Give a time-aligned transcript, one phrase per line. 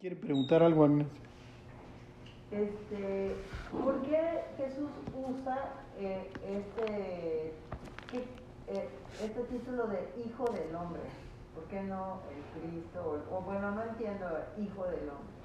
[0.00, 1.06] quiere preguntar algo, Agnes.
[2.50, 3.34] Este,
[3.72, 4.20] ¿Por qué
[4.56, 7.52] Jesús usa eh, este,
[8.68, 8.88] eh,
[9.22, 11.02] este título de Hijo del Hombre?
[11.54, 13.24] ¿Por qué no el Cristo?
[13.30, 14.26] O, o bueno, no entiendo,
[14.58, 15.36] Hijo del Hombre.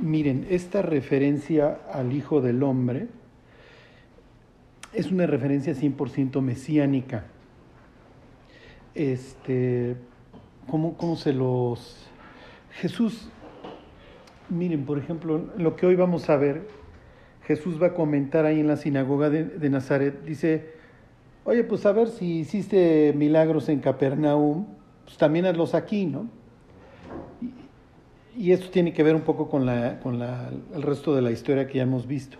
[0.00, 3.08] Miren, esta referencia al Hijo del Hombre
[4.92, 7.24] es una referencia 100% mesiánica.
[8.94, 9.96] Este,
[10.70, 11.96] ¿cómo, ¿Cómo se los...
[12.72, 13.28] Jesús,
[14.48, 16.66] miren, por ejemplo, lo que hoy vamos a ver,
[17.46, 20.74] Jesús va a comentar ahí en la sinagoga de, de Nazaret, dice,
[21.44, 24.66] oye, pues a ver si hiciste milagros en Capernaum,
[25.04, 26.28] pues también hazlos aquí, ¿no?
[28.36, 31.30] Y esto tiene que ver un poco con, la, con la, el resto de la
[31.30, 32.38] historia que ya hemos visto.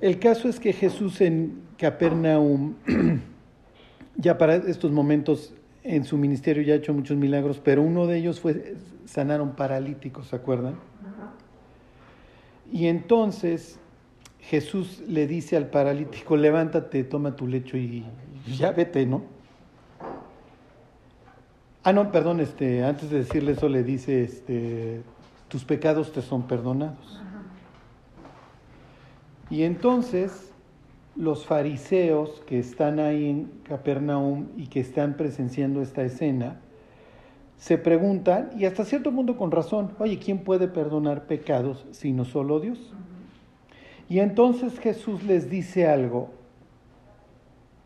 [0.00, 2.74] El caso es que Jesús en Capernaum,
[4.16, 8.18] ya para estos momentos en su ministerio ya ha hecho muchos milagros, pero uno de
[8.18, 10.76] ellos fue sanaron paralíticos, ¿se acuerdan?
[12.72, 13.78] Y entonces
[14.40, 18.04] Jesús le dice al paralítico, levántate, toma tu lecho y
[18.58, 19.22] ya vete, ¿no?
[21.82, 25.02] Ah, no, perdón, este, antes de decirle eso le dice, este,
[25.48, 27.20] tus pecados te son perdonados.
[29.50, 30.50] Y entonces
[31.16, 36.60] los fariseos que están ahí en Capernaum y que están presenciando esta escena,
[37.56, 42.60] se preguntan, y hasta cierto punto con razón, oye, ¿quién puede perdonar pecados sino solo
[42.60, 42.92] Dios?
[44.08, 46.30] Y entonces Jesús les dice algo,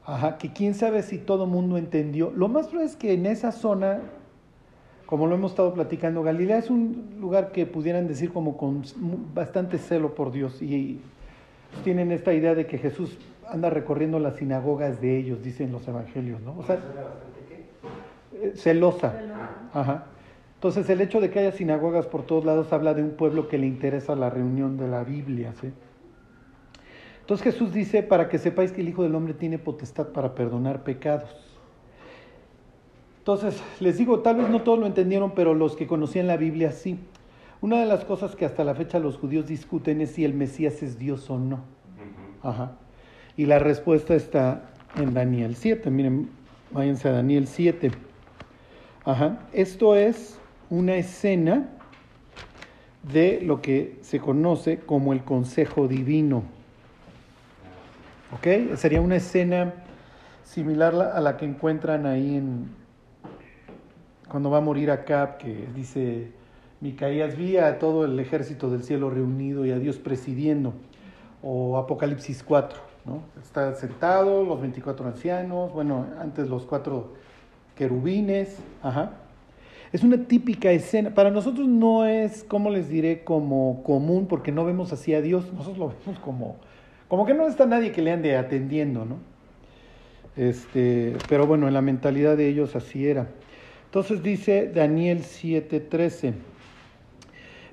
[0.09, 2.31] Ajá, que quién sabe si todo el mundo entendió.
[2.31, 4.01] Lo más probable es que en esa zona,
[5.05, 8.85] como lo hemos estado platicando, Galilea es un lugar que pudieran decir como con
[9.35, 11.03] bastante celo por Dios y
[11.85, 16.41] tienen esta idea de que Jesús anda recorriendo las sinagogas de ellos, dicen los evangelios,
[16.43, 16.57] ¿no?
[16.59, 16.79] O sea,
[18.35, 19.15] eh, celosa.
[19.73, 20.07] Ajá.
[20.55, 23.59] Entonces el hecho de que haya sinagogas por todos lados habla de un pueblo que
[23.59, 25.73] le interesa la reunión de la Biblia, ¿sí?
[27.21, 30.83] Entonces Jesús dice, para que sepáis que el Hijo del Hombre tiene potestad para perdonar
[30.83, 31.29] pecados.
[33.19, 36.73] Entonces, les digo, tal vez no todos lo entendieron, pero los que conocían la Biblia
[36.73, 36.99] sí.
[37.61, 40.83] Una de las cosas que hasta la fecha los judíos discuten es si el Mesías
[40.83, 41.61] es Dios o no.
[42.43, 42.73] Ajá.
[43.37, 45.91] Y la respuesta está en Daniel 7.
[45.91, 46.31] Miren,
[46.71, 47.91] váyanse a Daniel 7.
[49.05, 49.41] Ajá.
[49.53, 50.39] Esto es
[50.71, 51.69] una escena
[53.13, 56.45] de lo que se conoce como el consejo divino.
[58.33, 58.77] ¿Ok?
[58.77, 59.75] Sería una escena
[60.45, 62.69] similar a la que encuentran ahí en
[64.29, 66.33] cuando va a morir Acab, que dice
[66.81, 70.75] Micaías vi a todo el ejército del cielo reunido y a Dios presidiendo,
[71.43, 73.23] o Apocalipsis 4, ¿no?
[73.43, 77.15] Está sentado, los 24 ancianos, bueno, antes los cuatro
[77.75, 79.13] querubines, ajá.
[79.93, 81.15] Es una típica escena.
[81.15, 85.51] Para nosotros no es, como les diré, como común, porque no vemos así a Dios.
[85.53, 86.57] Nosotros lo vemos como,
[87.09, 89.17] como que no está nadie que le ande atendiendo, ¿no?
[90.37, 93.29] Este, pero bueno, en la mentalidad de ellos así era.
[93.87, 96.35] Entonces dice Daniel 7:13,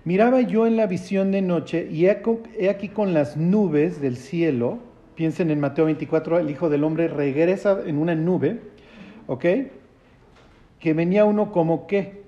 [0.05, 4.79] miraba yo en la visión de noche y he aquí con las nubes del cielo,
[5.15, 8.61] piensen en Mateo 24, el Hijo del Hombre regresa en una nube,
[9.27, 9.45] ¿ok?
[10.79, 12.23] Que venía uno como qué?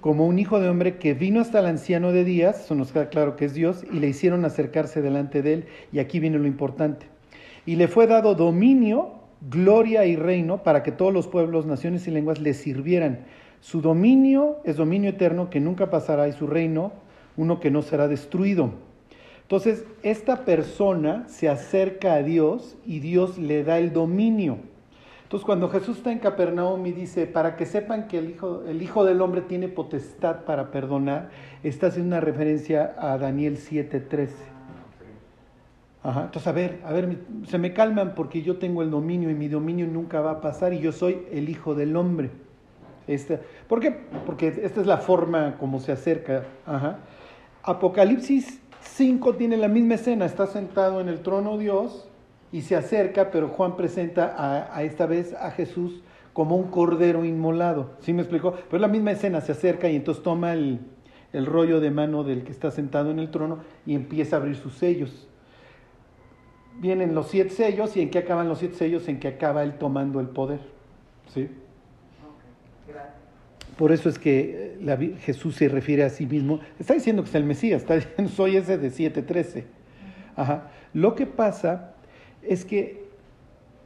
[0.00, 3.08] Como un hijo de hombre que vino hasta el anciano de días, eso nos queda
[3.08, 6.46] claro que es Dios, y le hicieron acercarse delante de él, y aquí viene lo
[6.46, 7.06] importante.
[7.66, 12.10] Y le fue dado dominio gloria y reino para que todos los pueblos, naciones y
[12.10, 13.26] lenguas le sirvieran.
[13.60, 16.92] Su dominio es dominio eterno que nunca pasará y su reino
[17.36, 18.70] uno que no será destruido.
[19.42, 24.58] Entonces, esta persona se acerca a Dios y Dios le da el dominio.
[25.22, 28.82] Entonces, cuando Jesús está en Capernaum y dice, para que sepan que el Hijo, el
[28.82, 31.30] hijo del Hombre tiene potestad para perdonar,
[31.62, 34.28] está haciendo una referencia a Daniel 7:13.
[36.02, 36.24] Ajá.
[36.24, 39.48] Entonces, a ver, a ver, se me calman porque yo tengo el dominio y mi
[39.48, 42.30] dominio nunca va a pasar y yo soy el hijo del hombre.
[43.08, 43.90] Este, ¿Por qué?
[44.26, 46.44] Porque esta es la forma como se acerca.
[47.62, 52.08] Apocalipsis 5 tiene la misma escena, está sentado en el trono Dios
[52.52, 54.34] y se acerca, pero Juan presenta
[54.72, 56.02] a, esta vez a Jesús
[56.32, 57.90] como un cordero inmolado.
[58.00, 58.54] ¿Sí me explicó?
[58.70, 60.80] Pero la misma escena, se acerca y entonces toma el,
[61.32, 64.56] el rollo de mano del que está sentado en el trono y empieza a abrir
[64.56, 65.28] sus sellos
[66.78, 69.74] vienen los siete sellos y en qué acaban los siete sellos, en que acaba él
[69.78, 70.60] tomando el poder.
[71.34, 71.48] ¿Sí?
[73.78, 76.58] Por eso es que la, Jesús se refiere a sí mismo.
[76.80, 79.64] Está diciendo que es el Mesías, está diciendo soy ese de 7.13.
[80.34, 80.72] Ajá.
[80.92, 81.94] Lo que pasa
[82.42, 83.06] es que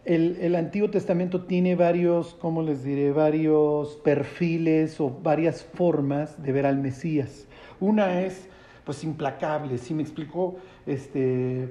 [0.06, 3.12] el, el, Antiguo Testamento tiene varios, ¿cómo les diré?
[3.12, 7.46] Varios perfiles o varias formas de ver al Mesías.
[7.78, 8.48] Una es,
[8.84, 10.56] pues, implacable, si me explicó,
[10.86, 11.68] este,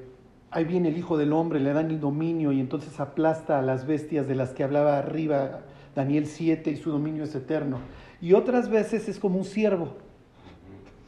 [0.52, 3.88] ahí viene el Hijo del Hombre, le dan el dominio y entonces aplasta a las
[3.88, 5.62] bestias de las que hablaba arriba
[5.96, 7.80] Daniel 7 y su dominio es eterno.
[8.22, 9.96] Y otras veces es como un siervo.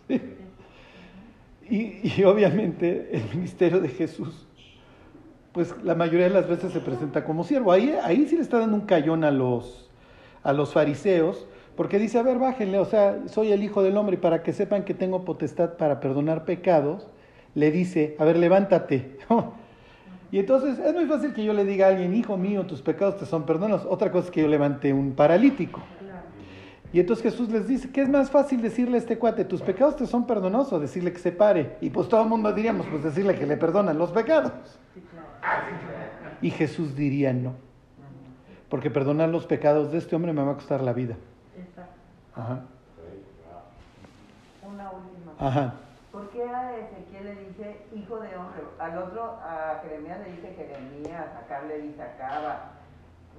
[1.70, 4.48] y, y obviamente el ministerio de Jesús
[5.54, 7.72] pues la mayoría de las veces se presenta como siervo.
[7.72, 9.90] Ahí, ahí sí le está dando un cayón a los,
[10.42, 14.16] a los fariseos, porque dice, a ver, bájenle, o sea, soy el Hijo del Hombre
[14.16, 17.08] y para que sepan que tengo potestad para perdonar pecados,
[17.54, 19.18] le dice, a ver, levántate.
[20.32, 23.18] y entonces es muy fácil que yo le diga a alguien, hijo mío, tus pecados
[23.18, 23.86] te son perdonados.
[23.88, 25.82] Otra cosa es que yo levante un paralítico.
[26.94, 29.46] Y entonces Jesús les dice, ¿qué es más fácil decirle a este cuate?
[29.46, 31.76] ¿Tus pecados te son perdonados o decirle que se pare?
[31.82, 34.52] Y pues todo el mundo diríamos, pues decirle que le perdonan los pecados.
[36.40, 37.56] Y Jesús diría no.
[38.70, 41.16] Porque perdonar los pecados de este hombre me va a costar la vida.
[42.36, 42.62] Ajá.
[44.62, 45.34] Una última.
[45.40, 45.74] Ajá.
[46.12, 48.62] ¿Por qué a Ezequiel le dice hijo de hombre?
[48.78, 52.74] Al otro, a Jeremías le dice Jeremías, a le dice Acaba,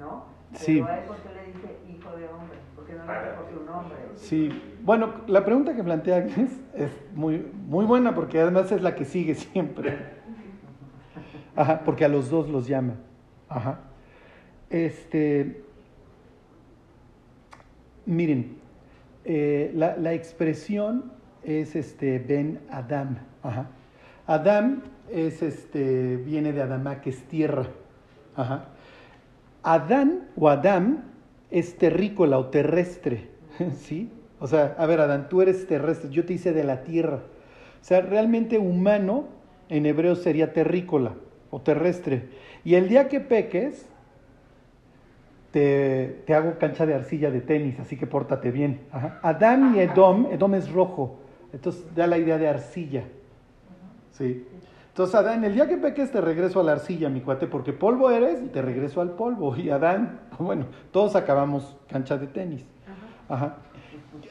[0.01, 0.34] ¿no?
[0.55, 0.81] Sí.
[0.81, 2.59] Pero a él, ¿por qué le dice hijo de hombre?
[2.77, 3.97] Porque no le dice por su nombre.
[4.17, 4.63] Sí.
[4.83, 9.05] Bueno, la pregunta que plantea Agnes es muy, muy buena porque además es la que
[9.05, 9.99] sigue siempre.
[11.57, 12.95] Ajá, porque a los dos los llama.
[13.49, 13.81] Ajá.
[14.71, 15.63] Este,
[18.07, 18.59] miren,
[19.25, 21.13] eh, la, la, expresión
[21.45, 23.19] es este Ben Adam.
[23.43, 23.69] Ajá.
[24.27, 27.67] Adam es este, viene de Adama, que es tierra.
[28.35, 28.69] Ajá.
[29.65, 31.03] Adán o Adam
[31.51, 33.31] es terrícola o terrestre.
[33.75, 34.11] ¿Sí?
[34.39, 37.21] O sea, a ver, Adán, tú eres terrestre, yo te hice de la tierra.
[37.81, 39.25] O sea, realmente humano
[39.69, 41.15] en hebreo sería terrícola
[41.51, 42.29] o terrestre.
[42.65, 43.87] Y el día que peques,
[45.51, 48.81] te, te, hago cancha de arcilla de tenis, así que pórtate bien.
[49.23, 51.21] Adán y Edom, Edom es rojo,
[51.53, 53.05] entonces da la idea de arcilla.
[54.13, 54.47] ¿Sí?
[54.95, 58.13] Entonces, Adán, el día que peques te regreso a la arcilla, mi cuate, porque polvo
[58.13, 59.57] eres y te regreso al polvo.
[59.57, 62.65] Y Adán, bueno, todos acabamos cancha de tenis.
[63.29, 63.57] Ajá.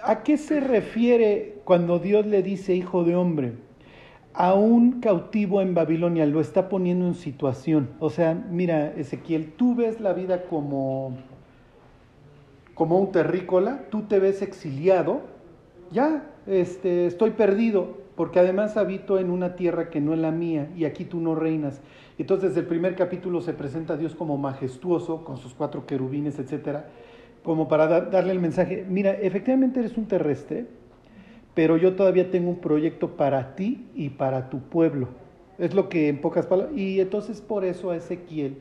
[0.02, 3.58] ¿A qué se refiere cuando Dios le dice hijo de hombre?
[4.34, 7.90] a un cautivo en Babilonia, lo está poniendo en situación.
[8.00, 11.18] O sea, mira, Ezequiel, tú ves la vida como,
[12.74, 15.22] como un terrícola, tú te ves exiliado,
[15.92, 20.70] ya, este, estoy perdido, porque además habito en una tierra que no es la mía
[20.76, 21.82] y aquí tú no reinas.
[22.18, 26.38] Entonces, desde el primer capítulo se presenta a Dios como majestuoso, con sus cuatro querubines,
[26.38, 26.88] etcétera,
[27.44, 30.66] como para darle el mensaje, mira, efectivamente eres un terrestre,
[31.54, 35.10] pero yo todavía tengo un proyecto para ti y para tu pueblo.
[35.58, 36.76] Es lo que en pocas palabras.
[36.78, 38.58] Y entonces por eso a Ezequiel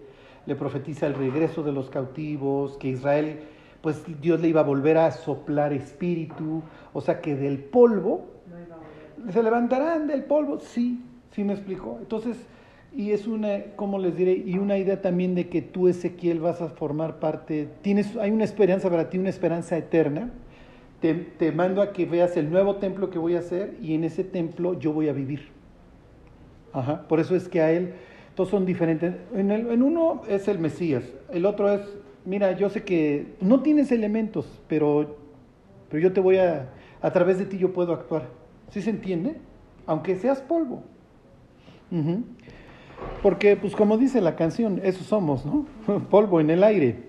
[0.46, 3.40] le profetiza el regreso de los cautivos, que Israel,
[3.80, 6.62] pues Dios le iba a volver a soplar espíritu,
[6.92, 8.26] o sea que del polvo,
[9.30, 11.00] se levantarán del polvo, sí,
[11.32, 11.98] sí me explicó.
[12.00, 12.36] Entonces,
[12.94, 14.32] y es una, ¿cómo les diré?
[14.32, 18.44] Y una idea también de que tú, Ezequiel, vas a formar parte, tienes, hay una
[18.44, 20.30] esperanza para ti, una esperanza eterna
[21.02, 24.22] te, mando a que veas el nuevo templo que voy a hacer y en ese
[24.22, 25.48] templo yo voy a vivir.
[26.72, 27.02] Ajá.
[27.08, 27.94] Por eso es que a él,
[28.36, 29.14] todos son diferentes.
[29.34, 31.80] En, el, en uno es el Mesías, el otro es,
[32.24, 35.16] mira, yo sé que no tienes elementos, pero,
[35.90, 36.70] pero yo te voy a,
[37.00, 38.28] a través de ti yo puedo actuar.
[38.72, 39.36] ¿Sí se entiende?
[39.86, 40.82] Aunque seas polvo.
[43.22, 45.66] Porque, pues como dice la canción, eso somos, ¿no?
[46.10, 47.02] polvo en el aire.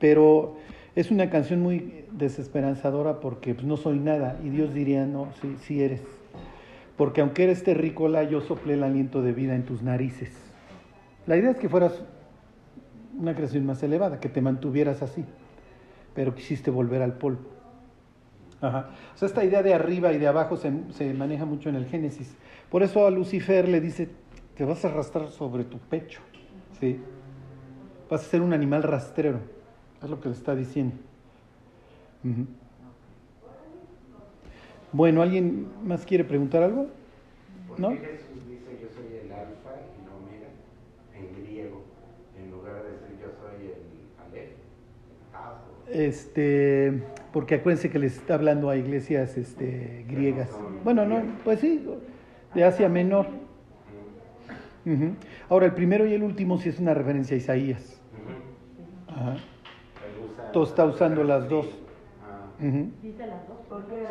[0.00, 0.56] Pero
[0.96, 5.54] es una canción muy desesperanzadora porque pues, no soy nada y Dios diría, no, sí,
[5.60, 6.02] sí eres.
[6.96, 10.32] Porque aunque eres terrícola, yo soplé el aliento de vida en tus narices.
[11.26, 12.02] La idea es que fueras
[13.16, 15.24] una creación más elevada, que te mantuvieras así,
[16.14, 17.59] pero quisiste volver al polvo.
[18.60, 18.90] Ajá.
[19.14, 21.86] O sea, esta idea de arriba y de abajo se, se maneja mucho en el
[21.86, 22.34] Génesis.
[22.70, 24.08] Por eso a Lucifer le dice,
[24.56, 26.20] te vas a arrastrar sobre tu pecho.
[26.78, 27.00] ¿sí?
[28.10, 29.40] Vas a ser un animal rastrero.
[30.02, 30.96] Es lo que le está diciendo.
[34.92, 36.88] Bueno, ¿alguien más quiere preguntar algo?
[37.68, 37.90] ¿Por ¿No?
[37.90, 40.48] qué Jesús dice yo soy el alfa y el omega
[41.14, 41.82] en griego,
[42.36, 43.84] en lugar de decir yo soy el
[44.26, 44.50] alef,
[45.88, 50.50] el Este, porque acuérdense que les está hablando a iglesias este, griegas.
[50.84, 51.86] Bueno, no, pues sí,
[52.54, 53.26] de Asia Menor.
[55.48, 58.00] Ahora, el primero y el último sí es una referencia a Isaías.
[59.08, 59.36] Ajá.
[60.52, 61.66] Todo está usando las dos.
[62.58, 63.58] ¿Dice las dos?
[63.68, 64.06] ¿Por qué,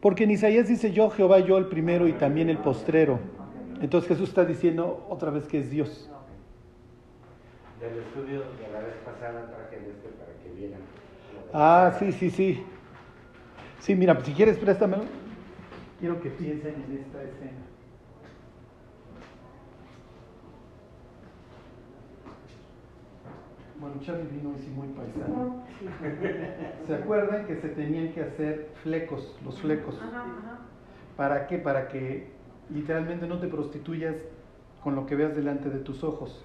[0.00, 3.18] Porque en Isaías dice yo, Jehová, yo el primero y también el postrero.
[3.80, 6.10] Entonces Jesús está diciendo otra vez que es Dios.
[7.80, 10.80] Del estudio de la vez pasada traje el este para que vieran.
[11.52, 12.64] Ah, sí, sí, sí.
[13.78, 15.04] Sí, mira, si quieres préstamelo.
[16.00, 17.62] Quiero que piensen en esta escena.
[23.80, 25.62] Bueno, Charlie vino sí muy paisano.
[26.86, 29.96] ¿Se acuerdan que se tenían que hacer flecos, los flecos?
[30.02, 30.58] Ajá, ajá.
[31.16, 31.58] ¿Para qué?
[31.58, 32.28] Para que
[32.70, 34.16] literalmente no te prostituyas
[34.82, 36.44] con lo que veas delante de tus ojos.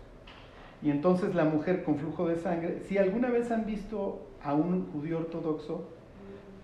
[0.84, 4.92] Y entonces la mujer con flujo de sangre, si alguna vez han visto a un
[4.92, 5.88] judío ortodoxo,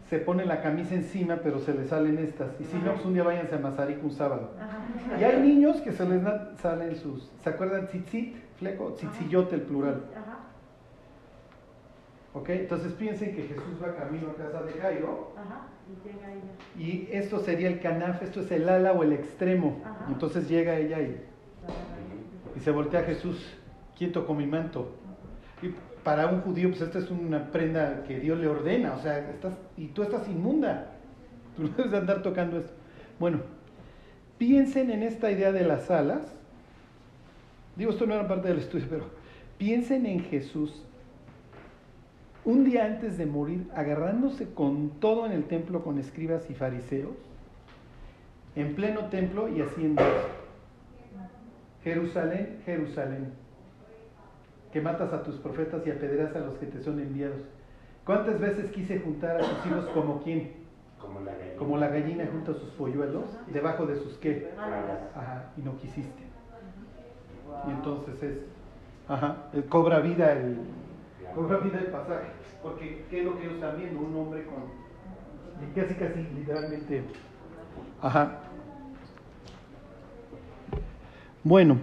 [0.10, 2.60] se pone la camisa encima, pero se le salen estas.
[2.60, 4.52] Y si no, pues un día váyanse a Mazarik un sábado.
[4.60, 5.20] Ajá.
[5.20, 6.22] Y hay niños que se les
[6.60, 7.88] salen sus, ¿se acuerdan?
[7.88, 10.04] Tzitzit, fleco, tzitziyote el plural.
[10.12, 10.40] Ajá.
[12.34, 12.50] ¿Ok?
[12.50, 15.34] Entonces piensen que Jesús va camino a casa de Jairo.
[15.38, 15.68] Ajá.
[15.88, 16.52] Y llega ella.
[16.78, 19.82] Y esto sería el canaf, esto es el ala o el extremo.
[20.08, 21.24] Entonces llega ella y,
[22.56, 23.59] y se voltea a Jesús,
[24.00, 24.90] ¿quién tocó mi manto?
[25.62, 25.68] Y
[26.04, 29.54] para un judío, pues esta es una prenda que Dios le ordena, o sea, estás,
[29.78, 30.96] y tú estás inmunda.
[31.56, 32.72] Tú no debes de andar tocando esto.
[33.20, 33.40] Bueno,
[34.38, 36.22] piensen en esta idea de las alas.
[37.76, 39.06] Digo, esto no era parte del estudio, pero
[39.58, 40.86] piensen en Jesús
[42.46, 47.18] un día antes de morir, agarrándose con todo en el templo con escribas y fariseos,
[48.56, 50.02] en pleno templo y haciendo.
[51.84, 53.34] Jerusalén, Jerusalén,
[54.72, 57.42] que matas a tus profetas y apedreas a los que te son enviados.
[58.06, 60.54] ¿Cuántas veces quise juntar a tus hijos como quién?
[61.00, 61.56] Como la gallina.
[61.58, 64.52] Como la gallina junta sus polluelos, debajo de sus qué?
[65.16, 66.24] Ajá, y no quisiste.
[67.68, 68.38] Y entonces es,
[69.08, 70.58] ajá, eh, cobra vida el,
[71.36, 72.28] cobra vida el pasaje.
[72.62, 74.00] Porque, ¿qué es lo que ellos están viendo?
[74.00, 74.64] Un hombre con,
[75.76, 77.04] casi, casi, literalmente,
[78.02, 78.40] ajá.
[81.44, 81.78] Bueno,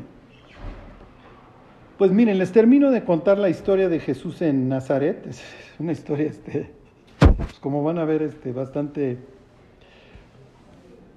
[1.99, 5.26] pues miren, les termino de contar la historia de Jesús en Nazaret.
[5.26, 5.43] Es
[5.79, 6.71] una historia, este,
[7.19, 9.17] pues como van a ver, este, bastante,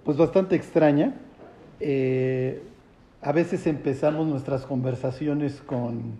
[0.06, 1.16] pues bastante extraña.
[1.82, 2.64] Eh,
[3.22, 6.14] a veces empezamos nuestras conversaciones con,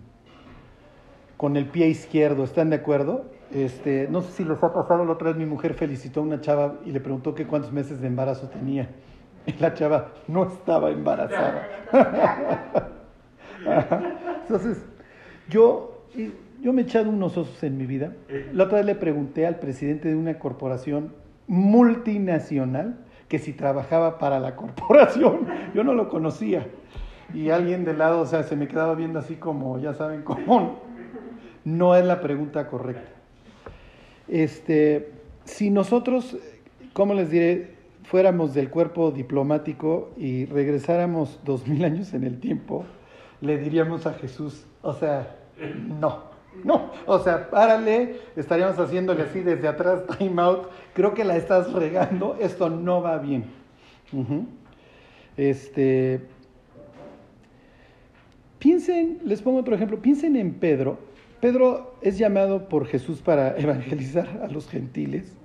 [1.38, 3.24] con el pie izquierdo, ¿están de acuerdo?
[3.54, 6.42] Este, no sé si les ha pasado, la otra vez mi mujer felicitó a una
[6.42, 8.90] chava y le preguntó que cuántos meses de embarazo tenía.
[9.46, 11.66] Y la chava no estaba embarazada.
[14.50, 14.84] Entonces,
[15.48, 16.02] yo,
[16.60, 18.14] yo me he echado unos osos en mi vida.
[18.52, 21.12] La otra vez le pregunté al presidente de una corporación
[21.46, 25.46] multinacional que si trabajaba para la corporación.
[25.72, 26.66] Yo no lo conocía.
[27.32, 30.80] Y alguien de lado, o sea, se me quedaba viendo así como, ya saben cómo.
[31.64, 33.12] No es la pregunta correcta.
[34.26, 35.12] Este,
[35.44, 36.36] si nosotros,
[36.92, 37.76] ¿cómo les diré?
[38.02, 42.84] Fuéramos del cuerpo diplomático y regresáramos dos mil años en el tiempo,
[43.40, 45.36] le diríamos a Jesús, o sea,
[45.88, 46.24] no,
[46.64, 51.72] no, o sea, párale, estaríamos haciéndole así desde atrás, time out, creo que la estás
[51.72, 53.44] regando, esto no va bien.
[55.36, 56.20] Este,
[58.58, 60.98] piensen, les pongo otro ejemplo, piensen en Pedro.
[61.40, 65.36] Pedro es llamado por Jesús para evangelizar a los gentiles.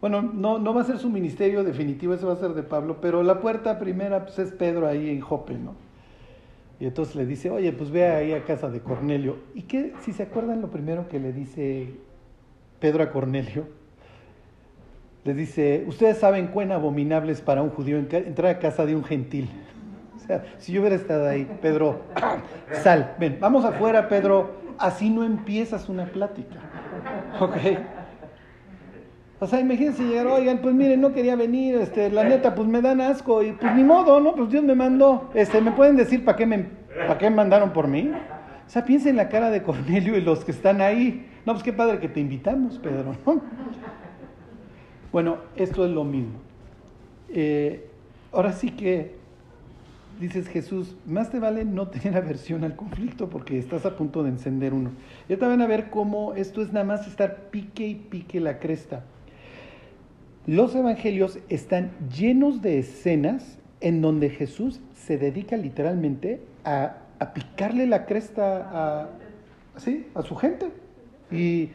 [0.00, 2.98] Bueno, no, no va a ser su ministerio definitivo, ese va a ser de Pablo,
[3.00, 5.74] pero la puerta primera pues, es Pedro ahí en Jope, ¿no?
[6.82, 9.36] Y entonces le dice, oye, pues ve ahí a casa de Cornelio.
[9.54, 11.94] ¿Y qué, si se acuerdan lo primero que le dice
[12.80, 13.68] Pedro a Cornelio?
[15.22, 19.04] Le dice, ustedes saben cuán abominable es para un judío entrar a casa de un
[19.04, 19.48] gentil.
[20.16, 22.00] O sea, si yo hubiera estado ahí, Pedro,
[22.82, 26.58] sal, ven, vamos afuera, Pedro, así no empiezas una plática.
[27.38, 27.58] ¿Ok?
[29.42, 32.80] O sea, imagínense llegar, oigan, pues miren, no quería venir, este, la neta, pues me
[32.80, 34.36] dan asco, y pues ni modo, ¿no?
[34.36, 35.32] Pues Dios me mandó.
[35.34, 36.68] Este, ¿me pueden decir para qué me
[37.08, 38.08] para qué me mandaron por mí?
[38.64, 41.28] O sea, piensa en la cara de Cornelio y los que están ahí.
[41.44, 43.40] No, pues qué padre que te invitamos, Pedro, ¿no?
[45.10, 46.38] Bueno, esto es lo mismo.
[47.28, 47.90] Eh,
[48.30, 49.16] ahora sí que
[50.20, 54.28] dices Jesús, más te vale no tener aversión al conflicto porque estás a punto de
[54.28, 54.92] encender uno.
[55.28, 58.60] Ya te van a ver cómo esto es nada más estar pique y pique la
[58.60, 59.02] cresta.
[60.46, 66.96] Los evangelios están llenos de escenas en donde Jesús se dedica literalmente a,
[67.34, 69.08] picarle la cresta a,
[69.76, 70.06] ¿sí?
[70.14, 70.70] a su gente.
[71.30, 71.70] Y,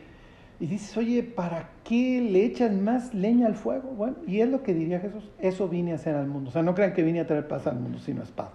[0.59, 3.89] y dices, oye, ¿para qué le echan más leña al fuego?
[3.91, 6.49] Bueno, y es lo que diría Jesús, eso vine a hacer al mundo.
[6.49, 8.51] O sea, no crean que vine a traer paz al mundo, sino espada.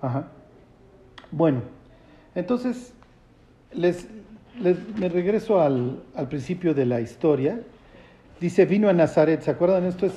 [0.00, 0.28] Ajá.
[1.32, 1.62] Bueno,
[2.34, 2.92] entonces,
[3.72, 4.08] les,
[4.60, 7.60] les- me regreso al, al principio de la historia.
[8.40, 9.84] Dice, vino a Nazaret, ¿se acuerdan?
[9.84, 10.14] Esto es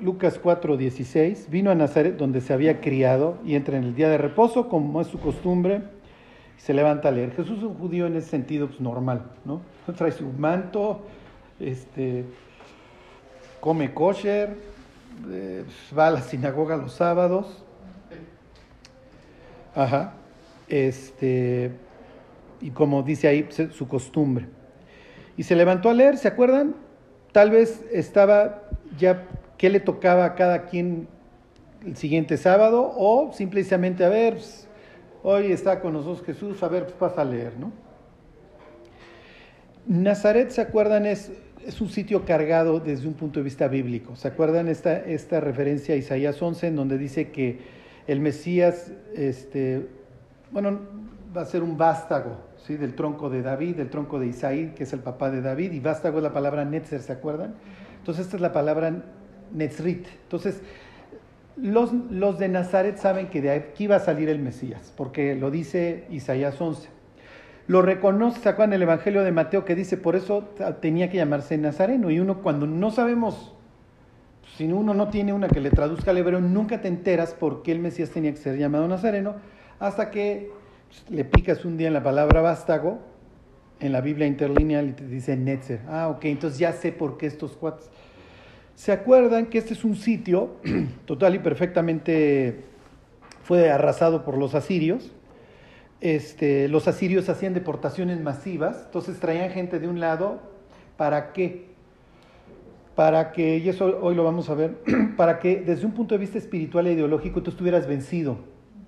[0.00, 1.48] Lucas 4, 16.
[1.48, 5.00] Vino a Nazaret donde se había criado y entra en el día de reposo, como
[5.00, 5.82] es su costumbre.
[6.56, 7.30] se levanta a leer.
[7.30, 9.62] Jesús es un judío en ese sentido pues, normal, ¿no?
[9.96, 11.02] Trae su manto,
[11.60, 12.24] este,
[13.60, 14.56] come kosher,
[15.30, 15.64] eh,
[15.96, 17.62] va a la sinagoga los sábados.
[19.72, 20.14] Ajá.
[20.68, 21.70] Este,
[22.60, 24.48] y como dice ahí, su costumbre.
[25.36, 26.74] Y se levantó a leer, ¿se acuerdan?
[27.32, 28.62] Tal vez estaba
[28.98, 31.08] ya qué le tocaba a cada quien
[31.84, 34.68] el siguiente sábado o simplemente a ver, pues,
[35.22, 37.72] hoy está con nosotros Jesús, a ver, pues pasa a leer, ¿no?
[39.86, 41.06] Nazaret, ¿se acuerdan?
[41.06, 41.32] Es,
[41.66, 44.14] es un sitio cargado desde un punto de vista bíblico.
[44.14, 47.60] ¿Se acuerdan esta, esta referencia a Isaías 11 en donde dice que
[48.06, 49.88] el Mesías, este,
[50.50, 50.80] bueno,
[51.36, 52.76] va a ser un vástago, ¿sí?
[52.76, 55.80] Del tronco de David, del tronco de Isaí, que es el papá de David, y
[55.80, 57.54] vástago es la palabra Netzer, ¿se acuerdan?
[57.98, 58.92] Entonces esta es la palabra
[59.52, 60.06] Netzrit.
[60.24, 60.60] Entonces,
[61.56, 65.50] los, los, de Nazaret saben que de aquí va a salir el Mesías, porque lo
[65.50, 66.88] dice Isaías 11.
[67.68, 70.48] Lo reconoce, ¿se acuerdan el Evangelio de Mateo que dice, por eso
[70.80, 72.10] tenía que llamarse Nazareno?
[72.10, 73.54] Y uno cuando no sabemos,
[74.56, 77.72] si uno no tiene una que le traduzca al hebreo, nunca te enteras por qué
[77.72, 79.36] el Mesías tenía que ser llamado Nazareno,
[79.78, 80.61] hasta que pues,
[81.08, 83.00] le picas un día en la palabra vástago,
[83.80, 85.80] en la Biblia interlineal, y te dice Netzer.
[85.88, 87.90] Ah, ok, entonces ya sé por qué estos cuates
[88.74, 90.56] ¿Se acuerdan que este es un sitio
[91.04, 92.64] total y perfectamente
[93.44, 95.12] fue arrasado por los asirios?
[96.00, 100.40] Este, los asirios hacían deportaciones masivas, entonces traían gente de un lado,
[100.96, 101.66] ¿para qué?
[102.96, 104.78] Para que, y eso hoy lo vamos a ver,
[105.16, 108.38] para que desde un punto de vista espiritual e ideológico tú estuvieras vencido.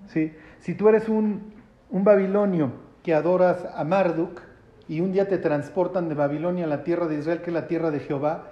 [0.07, 0.33] ¿sí?
[0.59, 1.53] Si tú eres un,
[1.89, 2.71] un babilonio
[3.03, 4.41] que adoras a Marduk
[4.87, 7.67] y un día te transportan de Babilonia a la tierra de Israel, que es la
[7.67, 8.51] tierra de Jehová,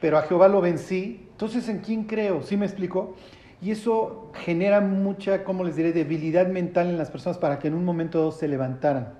[0.00, 2.42] pero a Jehová lo vencí, entonces ¿en quién creo?
[2.42, 3.14] ¿Sí me explico?
[3.62, 7.74] Y eso genera mucha, ¿cómo les diré?, debilidad mental en las personas para que en
[7.74, 9.14] un momento se levantaran.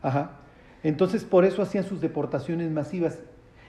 [0.00, 0.32] Ajá.
[0.82, 3.18] Entonces por eso hacían sus deportaciones masivas.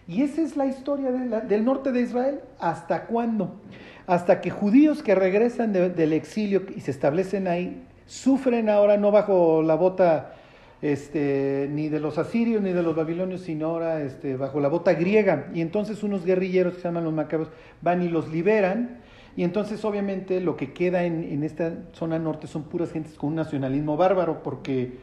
[0.08, 2.40] Y esa es la historia del norte de Israel.
[2.60, 3.60] ¿Hasta cuándo?
[4.07, 9.64] Hasta que judíos que regresan del exilio y se establecen ahí, sufren ahora no bajo
[9.64, 10.34] la bota
[10.82, 14.94] este, ni de los asirios ni de los babilonios, sino ahora este, bajo la bota
[14.96, 15.48] griega.
[15.54, 17.50] Y entonces unos guerrilleros que se llaman los macabeos
[17.82, 19.00] van y los liberan.
[19.38, 23.30] Y entonces obviamente lo que queda en, en, esta zona norte son puras gentes con
[23.30, 24.98] un nacionalismo bárbaro porque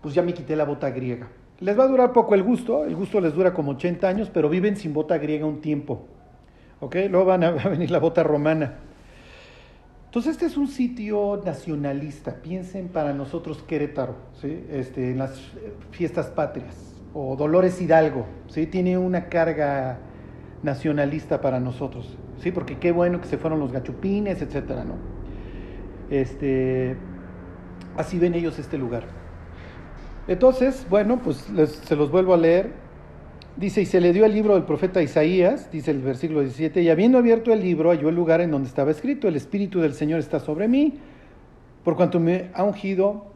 [0.00, 1.28] pues ya me quité la bota griega.
[1.60, 4.48] Les va a durar poco el gusto, el gusto les dura como 80 años, pero
[4.48, 6.06] viven sin bota griega un tiempo.
[6.80, 6.96] ¿Ok?
[7.08, 8.87] Luego van a venir la bota romana.
[10.08, 14.64] Entonces este es un sitio nacionalista, piensen para nosotros Querétaro, ¿sí?
[14.70, 15.38] este, en las
[15.90, 18.66] fiestas patrias, o Dolores Hidalgo, ¿sí?
[18.66, 19.98] tiene una carga
[20.62, 22.52] nacionalista para nosotros, ¿sí?
[22.52, 24.94] porque qué bueno que se fueron los gachupines, etcétera, ¿no?
[26.08, 26.96] Este,
[27.98, 29.04] así ven ellos este lugar.
[30.26, 31.46] Entonces, bueno, pues
[31.84, 32.87] se los vuelvo a leer.
[33.58, 36.90] Dice, y se le dio el libro del profeta Isaías, dice el versículo 17, y
[36.90, 40.20] habiendo abierto el libro, halló el lugar en donde estaba escrito, el Espíritu del Señor
[40.20, 41.00] está sobre mí,
[41.82, 43.26] por cuanto me ha ungido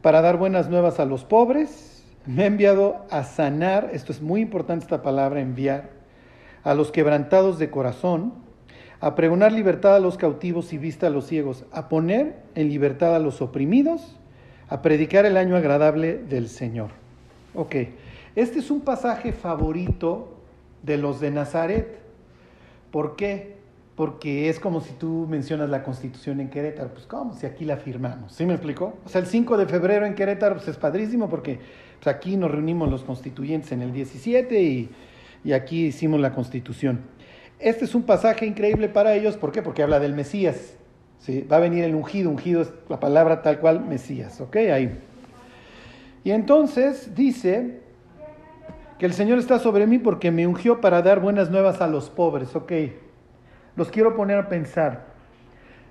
[0.00, 4.40] para dar buenas nuevas a los pobres, me ha enviado a sanar, esto es muy
[4.40, 5.90] importante esta palabra, enviar,
[6.64, 8.32] a los quebrantados de corazón,
[9.00, 13.14] a pregonar libertad a los cautivos y vista a los ciegos, a poner en libertad
[13.14, 14.16] a los oprimidos,
[14.70, 16.88] a predicar el año agradable del Señor.
[17.54, 17.76] Ok.
[18.38, 20.28] Este es un pasaje favorito
[20.84, 21.98] de los de Nazaret.
[22.92, 23.56] ¿Por qué?
[23.96, 26.90] Porque es como si tú mencionas la constitución en Querétaro.
[26.90, 27.34] Pues, ¿cómo?
[27.34, 28.30] Si aquí la firmamos.
[28.32, 28.96] ¿Sí me explicó?
[29.04, 31.58] O sea, el 5 de febrero en Querétaro pues, es padrísimo porque
[32.00, 34.88] pues, aquí nos reunimos los constituyentes en el 17 y,
[35.42, 37.00] y aquí hicimos la constitución.
[37.58, 39.36] Este es un pasaje increíble para ellos.
[39.36, 39.62] ¿Por qué?
[39.62, 40.76] Porque habla del Mesías.
[41.18, 41.44] ¿sí?
[41.50, 42.30] Va a venir el ungido.
[42.30, 44.40] Ungido es la palabra tal cual Mesías.
[44.40, 44.54] ¿Ok?
[44.58, 44.96] Ahí.
[46.22, 47.87] Y entonces dice
[48.98, 52.10] que el Señor está sobre mí porque me ungió para dar buenas nuevas a los
[52.10, 52.54] pobres.
[52.56, 52.72] Ok,
[53.76, 55.04] los quiero poner a pensar.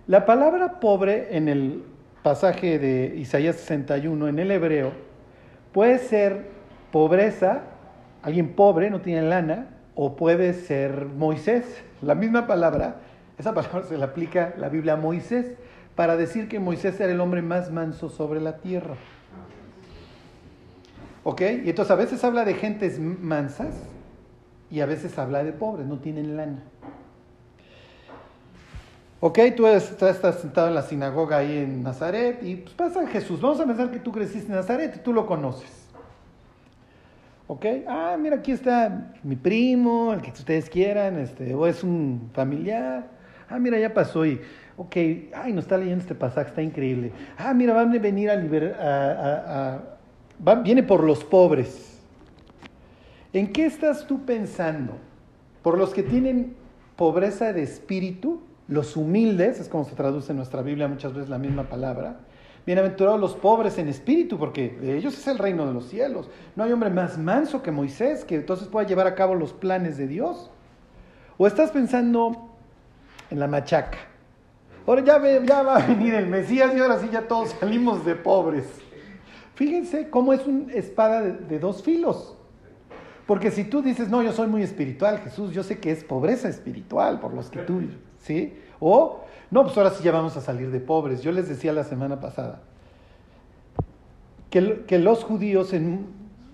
[0.07, 1.83] La palabra pobre en el
[2.21, 4.91] pasaje de Isaías 61, en el hebreo,
[5.71, 6.47] puede ser
[6.91, 7.61] pobreza,
[8.21, 11.81] alguien pobre, no tiene lana, o puede ser Moisés.
[12.01, 12.97] La misma palabra,
[13.37, 15.53] esa palabra se le aplica la Biblia a Moisés
[15.95, 18.95] para decir que Moisés era el hombre más manso sobre la tierra.
[21.29, 21.41] ¿Ok?
[21.41, 23.75] Y entonces a veces habla de gentes mansas
[24.71, 26.63] y a veces habla de pobres, no tienen lana.
[29.19, 33.41] Ok, tú estás sentado en la sinagoga ahí en Nazaret y pues pasa Jesús.
[33.41, 35.89] Vamos a pensar que tú creciste en Nazaret y tú lo conoces.
[37.47, 37.65] ¿Ok?
[37.89, 43.05] Ah, mira, aquí está mi primo, el que ustedes quieran, este, o es un familiar.
[43.49, 44.39] Ah, mira, ya pasó y,
[44.77, 44.95] ok,
[45.35, 47.11] ay, nos está leyendo este pasaje, está increíble.
[47.37, 49.96] Ah, mira, van a venir a liberar,
[50.63, 51.99] viene por los pobres.
[53.33, 54.93] ¿En qué estás tú pensando?
[55.61, 56.55] ¿Por los que tienen
[56.95, 58.41] pobreza de espíritu?
[58.67, 62.19] Los humildes, es como se traduce en nuestra Biblia muchas veces la misma palabra.
[62.65, 66.29] Bienaventurados los pobres en espíritu, porque de ellos es el reino de los cielos.
[66.55, 69.97] No hay hombre más manso que Moisés, que entonces pueda llevar a cabo los planes
[69.97, 70.49] de Dios.
[71.37, 72.49] ¿O estás pensando
[73.29, 73.99] en la machaca?
[74.85, 78.15] Ahora ya, ya va a venir el Mesías y ahora sí ya todos salimos de
[78.15, 78.65] pobres.
[79.57, 82.37] Fíjense cómo es una espada de, de dos filos.
[83.25, 86.47] Porque si tú dices, no, yo soy muy espiritual, Jesús, yo sé que es pobreza
[86.47, 87.81] espiritual por los que tú,
[88.19, 88.53] ¿sí?
[88.79, 91.23] O no, pues ahora sí ya vamos a salir de pobres.
[91.23, 92.61] Yo les decía la semana pasada
[94.51, 95.73] que, que los judíos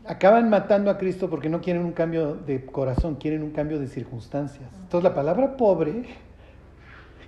[0.06, 3.88] acaban matando a Cristo porque no quieren un cambio de corazón, quieren un cambio de
[3.88, 4.70] circunstancias.
[4.82, 6.06] Entonces la palabra pobre,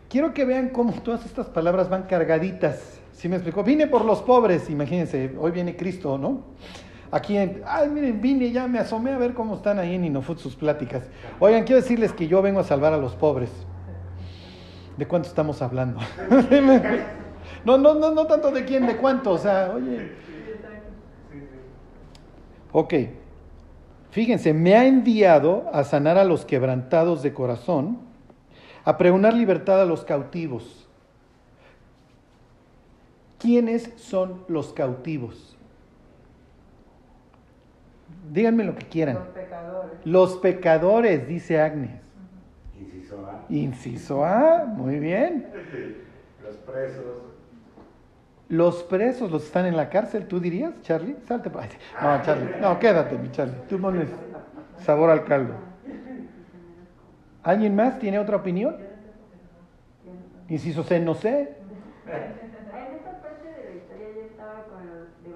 [0.09, 3.01] quiero que vean cómo todas estas palabras van cargaditas.
[3.15, 3.63] ¿Sí me explicó?
[3.63, 6.43] Vine por los pobres, imagínense, hoy viene Cristo, ¿no?
[7.11, 10.37] Aquí, en, ay, miren, vine, ya me asomé a ver cómo están ahí en Inofut
[10.37, 11.03] sus pláticas.
[11.39, 13.49] Oigan, quiero decirles que yo vengo a salvar a los pobres.
[14.97, 16.01] ¿De cuánto estamos hablando?
[17.65, 20.11] no, no, no, no tanto de quién, de cuánto, o sea, oye.
[22.73, 22.93] Ok,
[24.11, 27.99] fíjense, me ha enviado a sanar a los quebrantados de corazón,
[28.83, 30.84] a pregonar libertad a los cautivos.
[33.45, 35.55] ¿Quiénes son los cautivos?
[38.31, 39.17] Díganme lo que quieran.
[39.17, 39.91] Los pecadores.
[40.03, 42.01] Los pecadores, dice Agnes.
[42.75, 43.45] Inciso A.
[43.49, 45.47] Inciso A, muy bien.
[46.43, 47.05] Los presos.
[48.49, 51.15] Los presos, los están en la cárcel, ¿tú dirías, Charlie?
[51.27, 51.67] Salte para
[52.01, 53.57] No, Charlie, no, quédate, mi Charlie.
[53.69, 54.09] Tú pones
[54.79, 55.53] sabor al caldo.
[57.43, 58.75] ¿Alguien más tiene otra opinión?
[60.49, 61.57] Inciso C, no sé.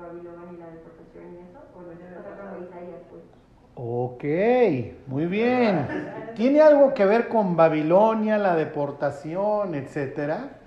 [0.09, 3.23] Babilonia y la deportación y eso, o lo está Isaías, pues.
[3.75, 4.23] Ok,
[5.07, 5.87] muy bien.
[6.35, 10.57] ¿Tiene algo que ver con Babilonia, la deportación, etcétera?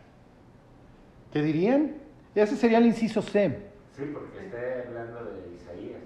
[1.33, 1.97] ¿Qué dirían?
[2.35, 3.71] Ese sería el inciso C.
[3.93, 6.01] Sí, porque está hablando de Isaías.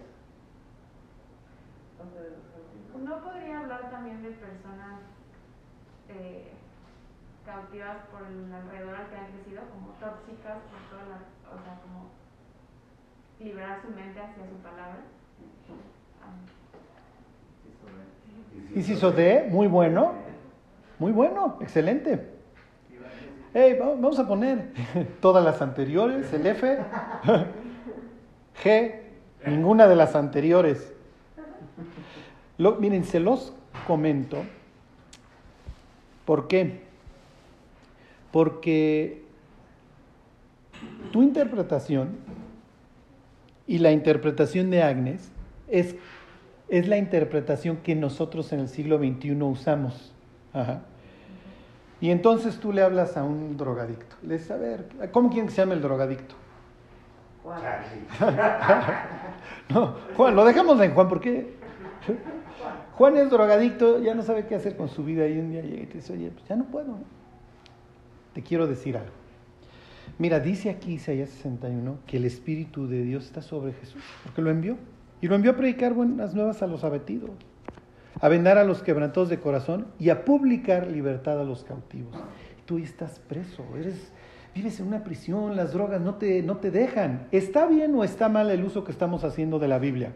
[3.04, 5.00] ¿No podría hablar también de personas
[6.08, 6.48] eh,
[7.44, 11.22] cautivas por el alrededor al que han crecido, como tóxicas, por todas las,
[11.54, 12.10] o sea, como
[13.40, 14.98] liberar su mente hacia su palabra?
[18.74, 20.12] Inciso D, muy bueno.
[20.98, 22.36] Muy bueno, excelente.
[23.52, 24.72] Hey, vamos a poner
[25.20, 26.78] todas las anteriores, el F,
[28.62, 28.94] G,
[29.46, 30.92] ninguna de las anteriores.
[32.58, 33.54] Lo, miren, se los
[33.86, 34.44] comento.
[36.24, 36.82] ¿Por qué?
[38.32, 39.22] Porque
[41.12, 42.18] tu interpretación
[43.66, 45.30] y la interpretación de Agnes
[45.68, 45.96] es
[46.68, 50.12] es la interpretación que nosotros en el siglo XXI usamos.
[52.00, 54.16] Y entonces tú le hablas a un drogadicto.
[54.22, 56.34] Le dices, a ver, ¿cómo quieren que se llame el drogadicto?
[57.42, 57.60] Juan.
[59.68, 61.54] no, Juan, lo dejamos en Juan porque
[62.96, 65.82] Juan es drogadicto, ya no sabe qué hacer con su vida y un día llega
[65.82, 66.98] y te dice, oye, pues ya no puedo.
[68.34, 69.12] Te quiero decir algo.
[70.18, 74.50] Mira, dice aquí Isaías 61 que el Espíritu de Dios está sobre Jesús, porque lo
[74.50, 74.76] envió.
[75.20, 77.30] Y lo envió a predicar buenas nuevas a los abatidos,
[78.20, 82.14] a vendar a los quebrantados de corazón y a publicar libertad a los cautivos.
[82.66, 84.12] Tú estás preso, eres,
[84.54, 87.28] vives en una prisión, las drogas no te, no te dejan.
[87.32, 90.12] ¿Está bien o está mal el uso que estamos haciendo de la Biblia?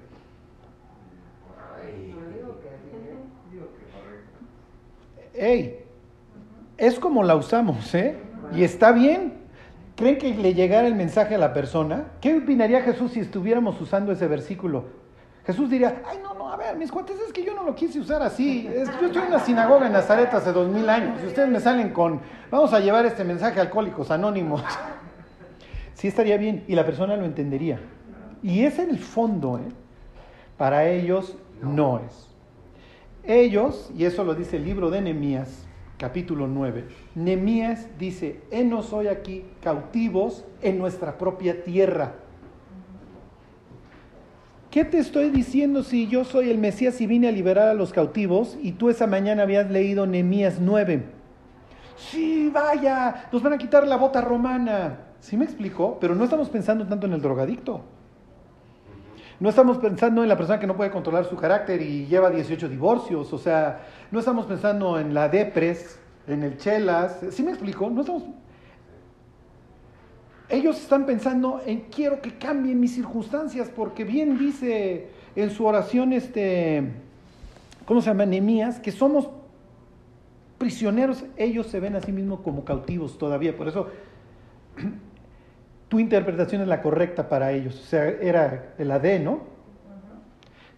[5.32, 5.78] Ey,
[6.76, 8.16] es como la usamos, ¿eh?
[8.54, 9.39] Y está bien.
[10.00, 12.06] ¿Creen que le llegara el mensaje a la persona?
[12.22, 14.86] ¿Qué opinaría Jesús si estuviéramos usando ese versículo?
[15.44, 18.00] Jesús diría, ay, no, no, a ver, mis cuates, es que yo no lo quise
[18.00, 18.64] usar así.
[18.64, 21.90] yo estoy en una sinagoga en Nazaret hace dos mil años y ustedes me salen
[21.90, 22.18] con,
[22.50, 24.64] vamos a llevar este mensaje a alcohólicos anónimos.
[25.92, 27.78] Sí estaría bien y la persona lo entendería.
[28.42, 29.68] Y es en el fondo, ¿eh?
[30.56, 32.30] Para ellos no es.
[33.22, 35.66] Ellos, y eso lo dice el libro de Nehemías,
[36.00, 42.14] capítulo 9, Nemías dice, henos hoy aquí cautivos en nuestra propia tierra.
[44.70, 47.92] ¿Qué te estoy diciendo si yo soy el Mesías y vine a liberar a los
[47.92, 51.04] cautivos y tú esa mañana habías leído Nemías 9?
[51.98, 55.00] Sí, vaya, nos van a quitar la bota romana.
[55.20, 55.98] ¿Sí me explicó?
[56.00, 57.82] Pero no estamos pensando tanto en el drogadicto.
[59.40, 62.68] No estamos pensando en la persona que no puede controlar su carácter y lleva 18
[62.68, 63.32] divorcios.
[63.32, 67.20] O sea, no estamos pensando en la depres, en el chelas.
[67.30, 67.88] ¿Sí me explico?
[67.88, 68.24] No estamos...
[70.50, 76.12] ellos están pensando en quiero que cambien mis circunstancias, porque bien dice en su oración
[76.12, 76.92] este,
[77.86, 78.26] ¿cómo se llama?
[78.26, 79.30] Nehemías, que somos
[80.58, 83.86] prisioneros, ellos se ven a sí mismos como cautivos todavía, por eso
[85.90, 89.40] tu interpretación es la correcta para ellos, o sea, era el AD, ¿no?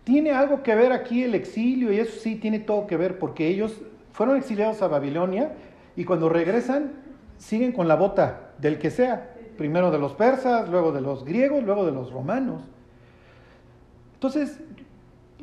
[0.04, 3.46] Tiene algo que ver aquí el exilio y eso sí tiene todo que ver porque
[3.46, 5.52] ellos fueron exiliados a Babilonia
[5.96, 6.92] y cuando regresan
[7.36, 11.62] siguen con la bota del que sea, primero de los persas, luego de los griegos,
[11.62, 12.62] luego de los romanos.
[14.14, 14.60] Entonces,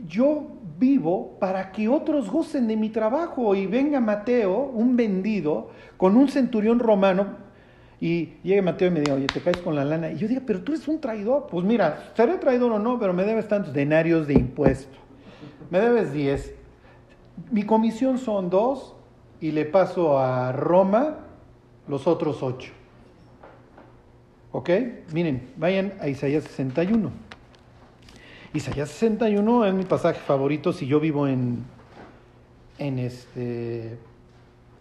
[0.07, 0.47] yo
[0.79, 6.27] vivo para que otros gocen de mi trabajo y venga Mateo, un vendido, con un
[6.27, 7.48] centurión romano,
[8.01, 10.11] y llegue Mateo y me diga, oye, te caes con la lana.
[10.11, 11.47] Y yo diga, pero tú eres un traidor.
[11.49, 14.97] Pues mira, seré traidor o no, pero me debes tantos denarios de impuesto.
[15.69, 16.55] Me debes 10.
[17.51, 18.95] Mi comisión son dos
[19.41, 21.17] y le paso a Roma
[21.87, 22.71] los otros ocho.
[24.51, 24.69] ¿Ok?
[25.13, 27.11] Miren, vayan a Isaías 61.
[28.53, 31.65] Isaías 61 es mi pasaje favorito si yo vivo en,
[32.79, 33.99] en, este,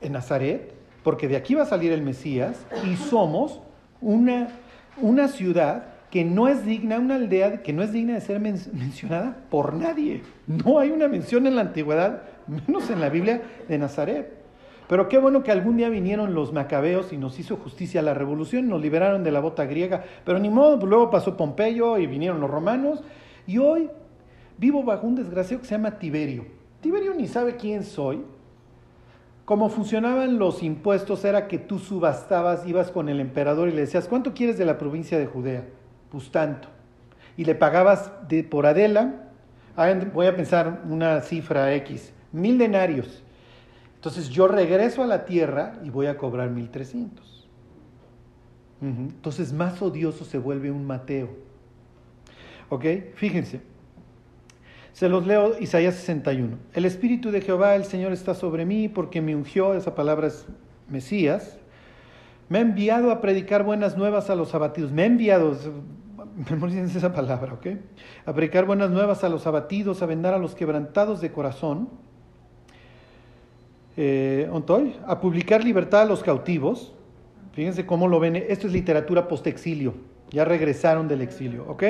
[0.00, 3.60] en Nazaret, porque de aquí va a salir el Mesías y somos
[4.00, 4.48] una,
[5.00, 9.36] una ciudad que no es digna, una aldea que no es digna de ser mencionada
[9.50, 10.22] por nadie.
[10.46, 14.38] No hay una mención en la antigüedad, menos en la Biblia de Nazaret.
[14.88, 18.68] Pero qué bueno que algún día vinieron los macabeos y nos hizo justicia la revolución,
[18.68, 22.40] nos liberaron de la bota griega, pero ni modo, pues luego pasó Pompeyo y vinieron
[22.40, 23.02] los romanos
[23.46, 23.90] y hoy
[24.56, 26.46] vivo bajo un desgraciado que se llama Tiberio.
[26.80, 28.22] Tiberio ni sabe quién soy.
[29.48, 34.06] Cómo funcionaban los impuestos era que tú subastabas, ibas con el emperador y le decías,
[34.06, 35.64] ¿cuánto quieres de la provincia de Judea?
[36.10, 36.68] Pues tanto.
[37.34, 39.30] Y le pagabas de, por Adela,
[40.12, 43.22] voy a pensar una cifra X, mil denarios.
[43.94, 47.48] Entonces yo regreso a la tierra y voy a cobrar mil trescientos.
[48.82, 51.30] Entonces más odioso se vuelve un Mateo.
[52.68, 52.84] ¿Ok?
[53.14, 53.62] Fíjense.
[54.98, 56.58] Se los leo Isaías 61.
[56.74, 60.44] El Espíritu de Jehová, el Señor, está sobre mí porque me ungió, esa palabra es
[60.88, 61.56] Mesías.
[62.48, 64.90] Me ha enviado a predicar buenas nuevas a los abatidos.
[64.90, 65.56] Me ha enviado,
[66.96, 67.66] esa palabra, ¿ok?
[68.26, 71.90] A predicar buenas nuevas a los abatidos, a vendar a los quebrantados de corazón.
[73.96, 74.50] Eh,
[75.06, 76.92] a publicar libertad a los cautivos.
[77.52, 78.34] Fíjense cómo lo ven.
[78.34, 79.94] Esto es literatura post-exilio.
[80.32, 81.84] Ya regresaron del exilio, ¿ok?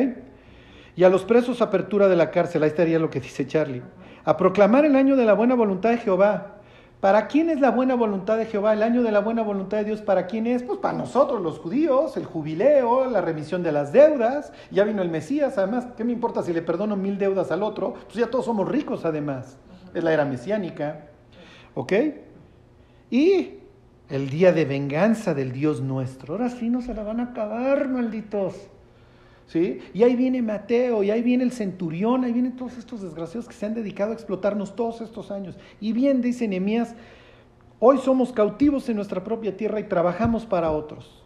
[0.98, 3.84] Y a los presos apertura de la cárcel, ahí estaría lo que dice Charlie,
[4.24, 6.56] a proclamar el año de la buena voluntad de Jehová.
[6.98, 8.72] ¿Para quién es la buena voluntad de Jehová?
[8.72, 10.64] El año de la buena voluntad de Dios, ¿para quién es?
[10.64, 14.52] Pues para nosotros los judíos, el jubileo, la remisión de las deudas.
[14.72, 17.94] Ya vino el Mesías, además, ¿qué me importa si le perdono mil deudas al otro?
[18.06, 19.56] Pues ya todos somos ricos además.
[19.94, 21.10] Es la era mesiánica.
[21.74, 21.92] ¿Ok?
[23.08, 23.60] Y
[24.08, 26.34] el día de venganza del Dios nuestro.
[26.34, 28.68] Ahora sí no se la van a acabar, malditos.
[29.54, 33.54] Y ahí viene Mateo, y ahí viene el centurión, ahí vienen todos estos desgraciados que
[33.54, 35.56] se han dedicado a explotarnos todos estos años.
[35.80, 36.94] Y bien, dice Nehemías,
[37.80, 41.24] hoy somos cautivos en nuestra propia tierra y trabajamos para otros.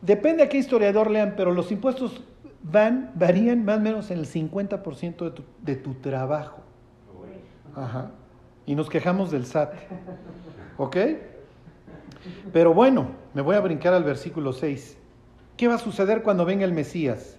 [0.00, 2.22] Depende a qué historiador lean, pero los impuestos
[2.62, 6.62] van, varían más o menos en el 50% de tu, de tu trabajo.
[7.74, 8.10] Ajá.
[8.66, 9.74] Y nos quejamos del SAT.
[10.78, 10.96] ¿Ok?
[12.52, 14.97] Pero bueno, me voy a brincar al versículo 6.
[15.58, 17.36] ¿Qué va a suceder cuando venga el Mesías?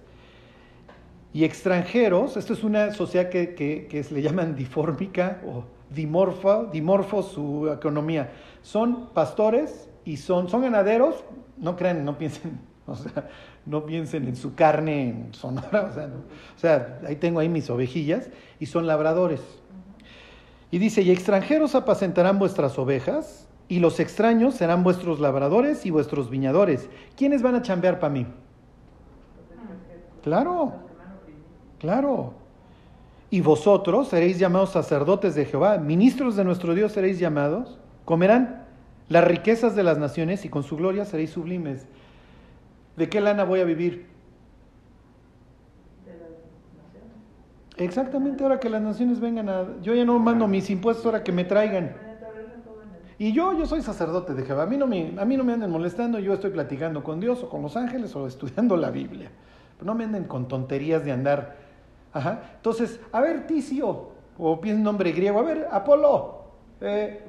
[1.32, 7.24] Y extranjeros, esto es una sociedad que, que, se le llaman difórmica o dimorfo, dimorfo
[7.24, 8.32] su economía.
[8.62, 11.24] Son pastores y son, son ganaderos,
[11.56, 13.30] no crean, no piensen, o sea,
[13.66, 18.30] no piensen en su carne Sonora, o sea, o sea, ahí tengo ahí mis ovejillas,
[18.60, 19.42] y son labradores.
[20.72, 26.30] Y dice, y extranjeros apacentarán vuestras ovejas, y los extraños serán vuestros labradores y vuestros
[26.32, 26.90] viñadores.
[27.16, 28.26] ¿Quiénes van a chambear para mí?
[30.24, 30.74] Claro,
[31.78, 32.34] claro.
[33.30, 38.66] Y vosotros seréis llamados sacerdotes de Jehová, ministros de nuestro Dios seréis llamados, comerán
[39.08, 41.86] las riquezas de las naciones y con su gloria seréis sublimes.
[42.98, 44.08] ¿De qué lana voy a vivir?
[47.78, 49.80] Exactamente, ahora que las naciones vengan a...
[49.82, 52.09] Yo ya no mando mis impuestos, ahora que me traigan.
[53.20, 54.64] Y yo, yo soy sacerdote de Jehová.
[54.64, 57.44] A mí, no me, a mí no me anden molestando, yo estoy platicando con Dios
[57.44, 59.30] o con los ángeles o estudiando la Biblia.
[59.82, 61.58] No me anden con tonterías de andar.
[62.14, 62.40] Ajá.
[62.56, 66.44] Entonces, a ver, Ticio, o piensa nombre griego, a ver, Apolo,
[66.80, 67.22] eh,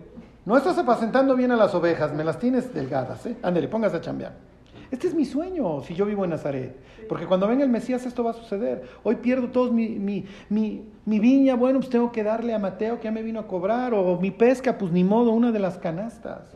[0.46, 3.36] no estás apacentando bien a las ovejas, me las tienes delgadas, ¿eh?
[3.42, 4.49] Ándale, póngase a chambear.
[4.90, 6.76] Este es mi sueño si yo vivo en Nazaret.
[7.08, 8.82] Porque cuando venga el Mesías esto va a suceder.
[9.02, 13.04] Hoy pierdo todos mi, mi, mi, viña, bueno, pues tengo que darle a Mateo que
[13.04, 13.94] ya me vino a cobrar.
[13.94, 16.48] O mi pesca, pues ni modo, una de las canastas.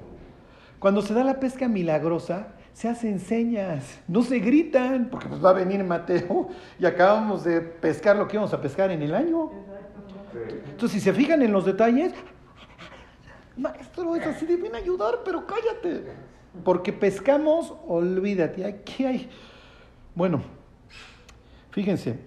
[0.80, 5.50] Cuando se da la pesca milagrosa, se hacen señas, no se gritan, porque nos va
[5.50, 9.50] a venir Mateo y acabamos de pescar lo que íbamos a pescar en el año.
[10.68, 12.12] Entonces, si se fijan en los detalles,
[13.56, 16.33] maestro, es así de bien ayudar, pero cállate.
[16.62, 19.28] Porque pescamos, olvídate, aquí hay.
[20.14, 20.42] Bueno,
[21.70, 22.18] fíjense,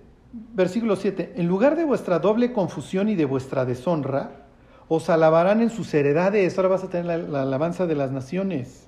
[0.53, 4.47] versículo 7, en lugar de vuestra doble confusión y de vuestra deshonra,
[4.89, 6.57] os alabarán en sus heredades.
[6.57, 8.87] Ahora vas a tener la, la alabanza de las naciones.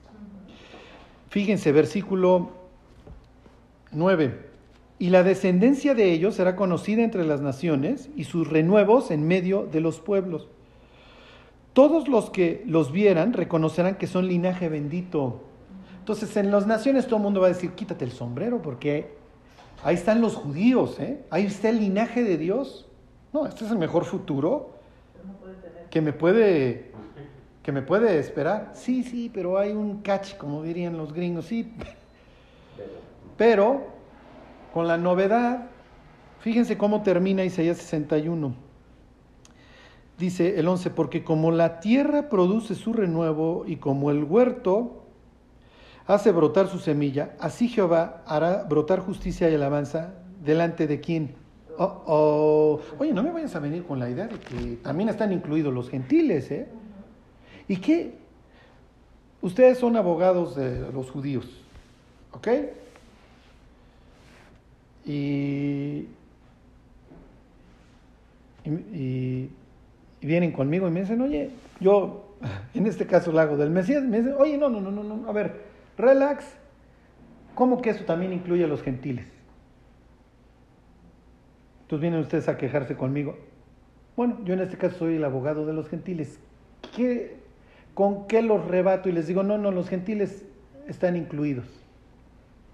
[1.30, 2.50] Fíjense, versículo
[3.92, 4.50] 9.
[4.98, 9.66] Y la descendencia de ellos será conocida entre las naciones y sus renuevos en medio
[9.66, 10.50] de los pueblos.
[11.80, 15.44] Todos los que los vieran reconocerán que son linaje bendito.
[16.00, 19.16] Entonces en las naciones todo el mundo va a decir, quítate el sombrero porque
[19.86, 21.24] ahí están los judíos, ¿eh?
[21.30, 22.90] ahí está el linaje de Dios.
[23.32, 24.72] No, este es el mejor futuro
[25.90, 26.92] que me puede
[27.64, 28.72] que me puede esperar.
[28.74, 31.74] Sí, sí, pero hay un catch, como dirían los gringos, sí.
[33.38, 33.88] Pero
[34.74, 35.70] con la novedad,
[36.42, 38.69] fíjense cómo termina Isaías 61.
[40.20, 45.06] Dice el 11, porque como la tierra produce su renuevo y como el huerto
[46.08, 51.36] hace brotar su semilla, así Jehová hará brotar justicia y alabanza delante de quién.
[51.78, 52.82] Oh.
[52.98, 55.90] Oye, no me vayas a venir con la idea de que también están incluidos los
[55.90, 56.68] gentiles, ¿eh?
[57.70, 58.16] ¿Y qué?
[59.42, 61.46] Ustedes son abogados de los judíos,
[62.34, 62.48] ¿ok?
[65.06, 66.08] Y,
[68.66, 69.50] y,
[70.28, 72.36] vienen conmigo y me dicen, oye, yo
[72.74, 75.30] en este caso lo hago del Mesías, me dicen, oye, no, no, no, no, no,
[75.30, 75.62] a ver,
[75.98, 76.46] relax,
[77.56, 79.28] ¿cómo que eso también incluye a los gentiles?
[81.82, 83.38] Entonces vienen ustedes a quejarse conmigo.
[84.16, 86.40] Bueno, yo en este caso soy el abogado de los gentiles.
[86.96, 87.38] ¿Qué,
[87.94, 89.10] ¿Con qué los rebato?
[89.10, 90.46] Y les digo, no, no, los gentiles
[90.88, 91.66] están incluidos.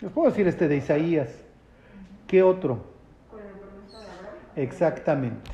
[0.02, 1.30] Les puedo decir este de Isaías.
[2.28, 2.84] ¿Qué otro?
[4.56, 5.52] Exactamente.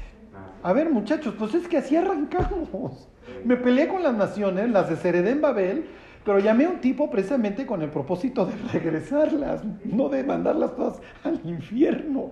[0.64, 3.08] A ver, muchachos, pues es que así arrancamos.
[3.44, 5.86] Me peleé con las naciones, las de en Babel,
[6.24, 11.02] pero llamé a un tipo precisamente con el propósito de regresarlas, no de mandarlas todas
[11.24, 12.32] al infierno.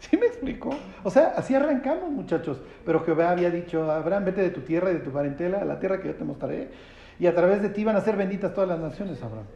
[0.00, 0.70] ¿Sí me explico?
[1.04, 2.60] O sea, así arrancamos, muchachos.
[2.84, 5.78] Pero Jehová había dicho, Abraham, vete de tu tierra y de tu parentela a la
[5.78, 6.70] tierra que yo te mostraré.
[7.18, 9.46] Y a través de ti van a ser benditas todas las naciones, Abraham.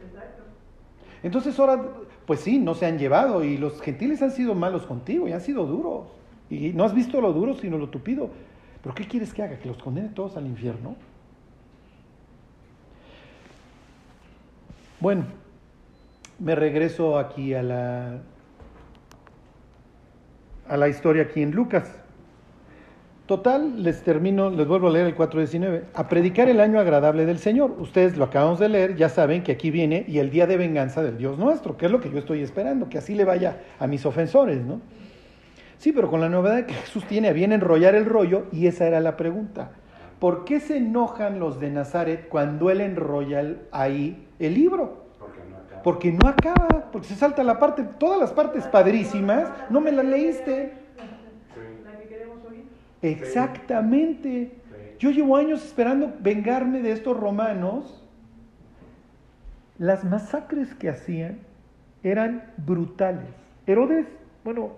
[1.21, 1.83] Entonces ahora,
[2.25, 5.41] pues sí, no se han llevado y los gentiles han sido malos contigo y han
[5.41, 6.16] sido duros.
[6.49, 8.29] Y no has visto lo duro, sino lo tupido.
[8.81, 9.59] ¿Pero qué quieres que haga?
[9.59, 10.95] ¿Que los condene todos al infierno?
[14.99, 15.25] Bueno,
[16.39, 18.21] me regreso aquí a la
[20.67, 21.89] a la historia aquí en Lucas.
[23.25, 25.83] Total, les termino, les vuelvo a leer el 4.19.
[25.93, 27.75] A predicar el año agradable del Señor.
[27.77, 31.03] Ustedes lo acabamos de leer, ya saben que aquí viene y el día de venganza
[31.03, 33.87] del Dios nuestro, que es lo que yo estoy esperando, que así le vaya a
[33.87, 34.79] mis ofensores, ¿no?
[35.77, 38.87] Sí, pero con la novedad que Jesús tiene a bien enrollar el rollo, y esa
[38.87, 39.71] era la pregunta.
[40.19, 45.05] ¿Por qué se enojan los de Nazaret cuando él enrolla ahí el libro?
[45.83, 50.05] Porque no acaba, porque se salta la parte, todas las partes padrísimas, no me las
[50.05, 50.73] leíste.
[53.03, 54.51] Exactamente.
[54.97, 58.03] Yo llevo años esperando vengarme de estos romanos.
[59.77, 61.37] Las masacres que hacían
[62.01, 63.29] eran brutales.
[63.67, 64.07] Herodes,
[64.43, 64.71] bueno,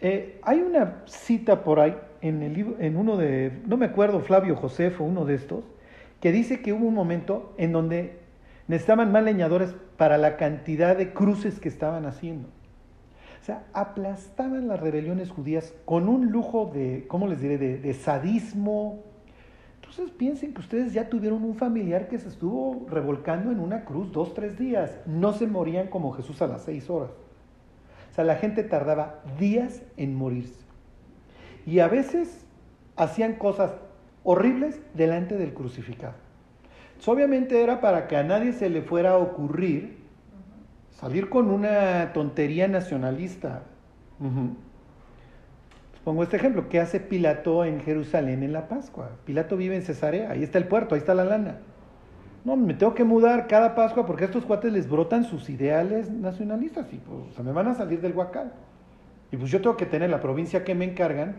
[0.00, 4.20] eh, hay una cita por ahí en, el libro, en uno de, no me acuerdo,
[4.20, 5.64] Flavio Josefo, uno de estos,
[6.20, 8.18] que dice que hubo un momento en donde
[8.68, 12.48] necesitaban más leñadores para la cantidad de cruces que estaban haciendo.
[13.40, 19.04] O sea, aplastaban las rebeliones judías con un lujo de, ¿cómo les diré?, de, sadismo.
[19.76, 24.10] Entonces piensen que ustedes ya tuvieron un familiar que se estuvo revolcando en una cruz
[24.10, 24.98] dos, tres días.
[25.06, 27.10] No se morían como Jesús a las seis horas.
[28.16, 30.64] O sea, la gente tardaba días en morirse.
[31.66, 32.46] Y a veces
[32.96, 33.72] hacían cosas
[34.24, 36.14] horribles delante del crucificado.
[37.04, 39.98] obviamente era para que a nadie se le fuera a ocurrir
[40.92, 43.64] salir con una tontería nacionalista.
[46.02, 49.10] Pongo este ejemplo, ¿qué hace Pilato en Jerusalén en la Pascua?
[49.26, 51.58] Pilato vive en Cesarea, ahí está el puerto, ahí está la lana.
[52.46, 56.12] No, me tengo que mudar cada Pascua porque a estos cuates les brotan sus ideales
[56.12, 58.52] nacionalistas y pues me van a salir del huacal.
[59.32, 61.34] Y pues yo tengo que tener la provincia que me encargan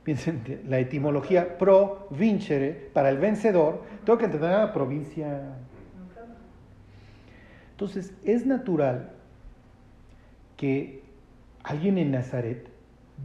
[0.04, 5.56] piensen la etimología pro vincere, para el vencedor, tengo que entender a la provincia.
[7.70, 9.12] Entonces, es natural
[10.58, 11.02] que
[11.62, 12.68] alguien en Nazaret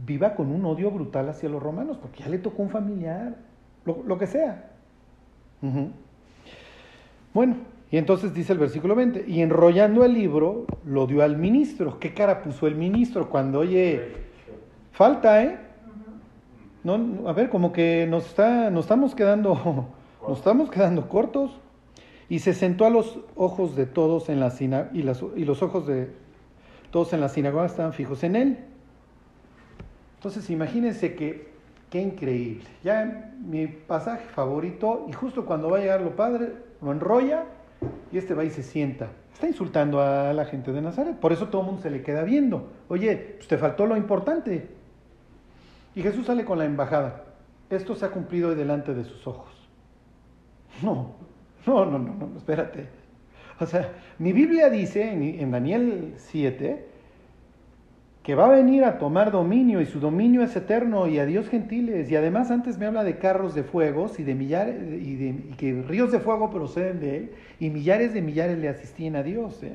[0.06, 3.36] viva con un odio brutal hacia los romanos, porque ya le tocó un familiar,
[3.84, 4.70] lo, que sea.
[7.36, 7.56] Bueno,
[7.90, 12.00] y entonces dice el versículo 20, y enrollando el libro, lo dio al ministro.
[12.00, 14.14] ¿Qué cara puso el ministro cuando, oye,
[14.92, 15.58] falta, eh?
[16.82, 19.86] No, a ver, como que nos, está, nos estamos quedando,
[20.26, 21.50] nos estamos quedando cortos.
[22.30, 25.86] Y se sentó a los ojos de todos en la sinagoga, y, y los ojos
[25.86, 26.08] de
[26.90, 28.58] todos en la sinagoga estaban fijos en él.
[30.14, 31.50] Entonces imagínense que,
[31.90, 32.64] qué increíble.
[32.82, 37.44] Ya mi pasaje favorito, y justo cuando va a llegar lo padre, lo enrolla
[38.12, 39.08] y este va y se sienta.
[39.32, 41.16] Está insultando a la gente de Nazaret.
[41.16, 42.70] Por eso todo el mundo se le queda viendo.
[42.88, 44.68] Oye, pues te faltó lo importante.
[45.94, 47.24] Y Jesús sale con la embajada.
[47.68, 49.50] Esto se ha cumplido delante de sus ojos.
[50.82, 51.14] No,
[51.66, 52.88] no, no, no, no, espérate.
[53.60, 56.95] O sea, mi Biblia dice en, en Daniel 7
[58.26, 61.48] que va a venir a tomar dominio y su dominio es eterno y a Dios
[61.48, 62.10] gentiles.
[62.10, 65.80] Y además antes me habla de carros de fuegos y de millares y, de, que
[65.86, 69.62] ríos de fuego proceden de él y millares de millares le asistían a Dios.
[69.62, 69.74] ¿eh?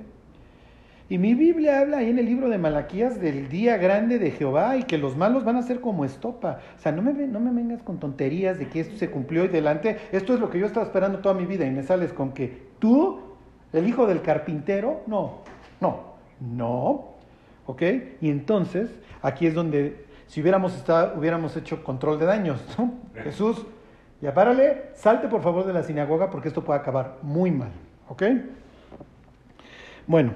[1.08, 4.76] Y mi Biblia habla ahí en el libro de Malaquías del día grande de Jehová
[4.76, 6.60] y que los malos van a ser como estopa.
[6.78, 9.47] O sea, no me, no me vengas con tonterías de que esto se cumplió y
[9.47, 9.95] delante.
[10.12, 12.52] Esto es lo que yo estaba esperando toda mi vida y me sales con que
[12.80, 13.18] tú,
[13.72, 15.38] el hijo del carpintero, no,
[15.80, 17.11] no, no.
[17.72, 17.84] ¿Ok?
[18.19, 18.89] Y entonces,
[19.22, 22.95] aquí es donde, si hubiéramos, estado, hubiéramos hecho control de daños, ¿no?
[23.24, 23.65] Jesús,
[24.22, 27.72] ya párale, salte por favor de la sinagoga porque esto puede acabar muy mal.
[28.09, 28.24] ¿Ok?
[30.05, 30.34] Bueno,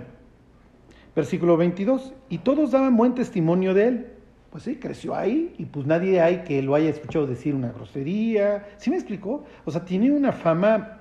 [1.13, 2.13] versículo 22.
[2.29, 4.07] Y todos daban buen testimonio de él.
[4.49, 8.65] Pues sí, creció ahí y pues nadie hay que lo haya escuchado decir una grosería.
[8.77, 9.43] ¿Sí me explicó?
[9.65, 10.99] O sea, tiene una fama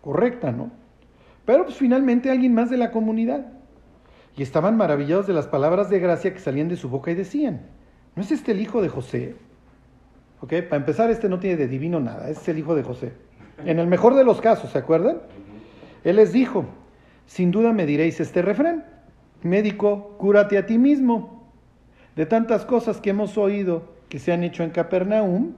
[0.00, 0.70] correcta, ¿no?
[1.44, 3.51] Pero pues finalmente alguien más de la comunidad.
[4.36, 7.66] Y estaban maravillados de las palabras de gracia que salían de su boca y decían,
[8.16, 9.36] ¿no es este el hijo de José?
[10.40, 10.54] ¿Ok?
[10.68, 13.12] Para empezar, este no tiene de divino nada, este es el hijo de José.
[13.64, 15.18] En el mejor de los casos, ¿se acuerdan?
[16.04, 16.64] Él les dijo,
[17.26, 18.84] sin duda me diréis este refrán,
[19.42, 21.52] médico, cúrate a ti mismo.
[22.16, 25.54] De tantas cosas que hemos oído que se han hecho en Capernaum,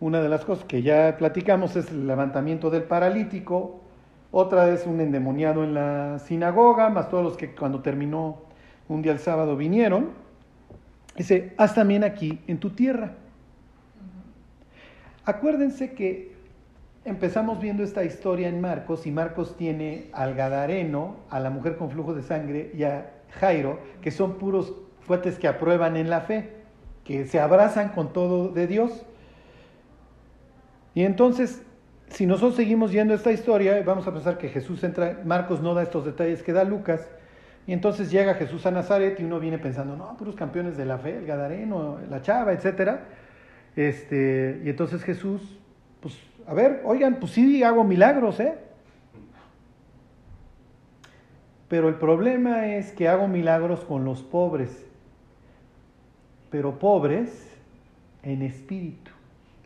[0.00, 3.81] una de las cosas que ya platicamos es el levantamiento del paralítico,
[4.32, 8.38] otra es un endemoniado en la sinagoga, más todos los que cuando terminó
[8.88, 10.10] un día el sábado vinieron.
[11.16, 13.12] Dice, haz también aquí en tu tierra.
[15.26, 16.32] Acuérdense que
[17.04, 21.90] empezamos viendo esta historia en Marcos y Marcos tiene al Gadareno, a la mujer con
[21.90, 24.72] flujo de sangre y a Jairo, que son puros
[25.02, 26.54] fuertes que aprueban en la fe,
[27.04, 29.04] que se abrazan con todo de Dios.
[30.94, 31.62] Y entonces
[32.12, 35.82] si nosotros seguimos yendo esta historia, vamos a pensar que Jesús entra, Marcos no da
[35.82, 37.08] estos detalles que da Lucas,
[37.66, 40.98] y entonces llega Jesús a Nazaret y uno viene pensando, no, puros campeones de la
[40.98, 43.04] fe, el Gadareno, la Chava, etcétera.
[43.76, 45.58] Este, y entonces Jesús,
[46.00, 48.58] pues, a ver, oigan, pues sí hago milagros, ¿eh?
[51.68, 54.84] Pero el problema es que hago milagros con los pobres,
[56.50, 57.48] pero pobres
[58.22, 59.01] en espíritu.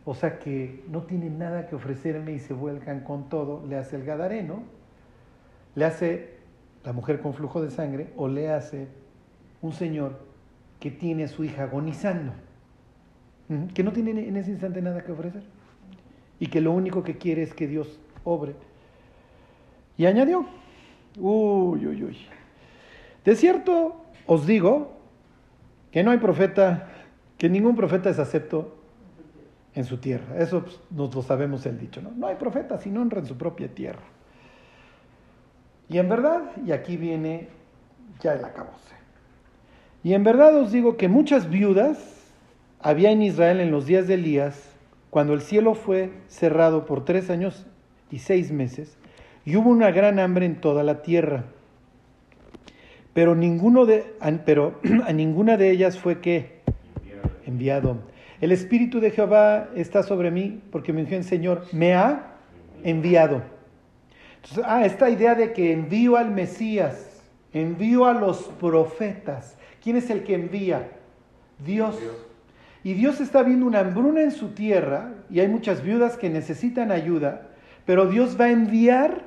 [0.09, 3.67] O sea que no tienen nada que ofrecerme y se vuelcan con todo.
[3.67, 4.63] Le hace el gadareno,
[5.75, 6.37] le hace
[6.85, 8.87] la mujer con flujo de sangre o le hace
[9.61, 10.21] un señor
[10.79, 12.33] que tiene a su hija agonizando,
[13.75, 15.43] que no tiene en ese instante nada que ofrecer
[16.39, 18.55] y que lo único que quiere es que Dios obre.
[19.99, 20.47] Y añadió,
[21.19, 22.19] uy, uy, uy,
[23.25, 24.93] de cierto os digo
[25.91, 26.91] que no hay profeta,
[27.39, 28.76] que ningún profeta es acepto
[29.77, 30.39] en su tierra.
[30.39, 32.11] Eso pues, nos lo sabemos el dicho, ¿no?
[32.11, 34.03] No hay profeta si no honra en su propia tierra.
[35.89, 37.49] Y en verdad, y aquí viene
[38.21, 38.97] ya el acabose.
[40.03, 41.99] Y en verdad os digo que muchas viudas
[42.81, 44.71] había en Israel en los días de Elías,
[45.11, 47.67] cuando el cielo fue cerrado por tres años
[48.11, 48.97] y seis meses,
[49.45, 51.45] y hubo una gran hambre en toda la tierra.
[53.13, 54.15] Pero, ninguno de,
[54.45, 56.61] pero a ninguna de ellas fue que
[57.45, 57.99] enviado.
[58.41, 62.35] El Espíritu de Jehová está sobre mí porque me dijo el Señor, me ha
[62.85, 63.43] enviado.
[64.37, 67.23] Entonces, ah, esta idea de que envío al Mesías,
[67.53, 69.57] envío a los profetas.
[69.83, 70.91] ¿Quién es el que envía?
[71.65, 71.99] Dios.
[71.99, 72.27] Dios.
[72.85, 76.93] Y Dios está viendo una hambruna en su tierra y hay muchas viudas que necesitan
[76.93, 77.49] ayuda,
[77.85, 79.25] pero Dios va a enviar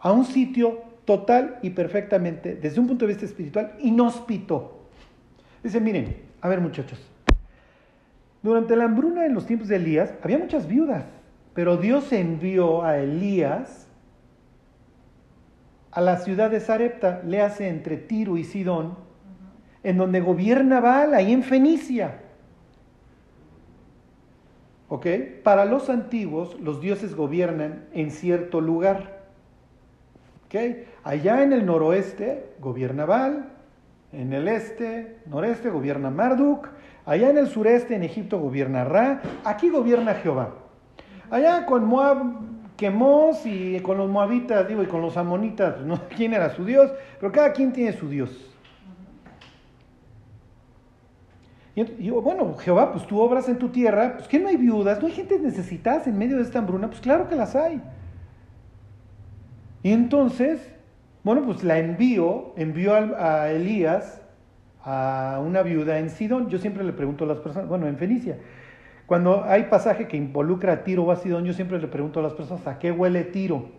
[0.00, 4.88] a un sitio total y perfectamente, desde un punto de vista espiritual, inhóspito.
[5.62, 6.98] Dice, miren, a ver muchachos,
[8.48, 11.04] durante la hambruna en los tiempos de Elías había muchas viudas,
[11.52, 13.86] pero Dios envió a Elías
[15.90, 18.96] a la ciudad de Sarepta, le hace entre Tiro y Sidón,
[19.82, 22.20] en donde gobierna Baal, ahí en Fenicia.
[24.88, 25.06] ¿Ok?
[25.42, 29.24] Para los antiguos, los dioses gobiernan en cierto lugar.
[30.46, 30.86] ¿Ok?
[31.04, 33.50] Allá en el noroeste gobierna Baal,
[34.12, 36.68] en el este, noreste gobierna Marduk,
[37.08, 40.50] allá en el sureste, en Egipto gobierna Ra, aquí gobierna Jehová.
[41.30, 42.18] Allá con Moab,
[42.76, 46.92] Quemos y con los moabitas, digo, y con los amonitas, no quién era su Dios,
[47.18, 48.30] pero cada quien tiene su Dios.
[51.74, 55.06] Y, bueno, Jehová, pues tú obras en tu tierra, pues que no hay viudas, no
[55.06, 57.80] hay gente necesitada en medio de esta hambruna, pues claro que las hay.
[59.82, 60.60] Y entonces,
[61.22, 64.20] bueno, pues la envió, envió a, Elías
[64.84, 66.48] a una viuda en Sidón.
[66.48, 68.38] Yo siempre le pregunto a las personas, bueno, en Fenicia,
[69.06, 72.22] cuando hay pasaje que involucra a Tiro o a Sidón, yo siempre le pregunto a
[72.22, 73.70] las personas, ¿a qué huele Tiro?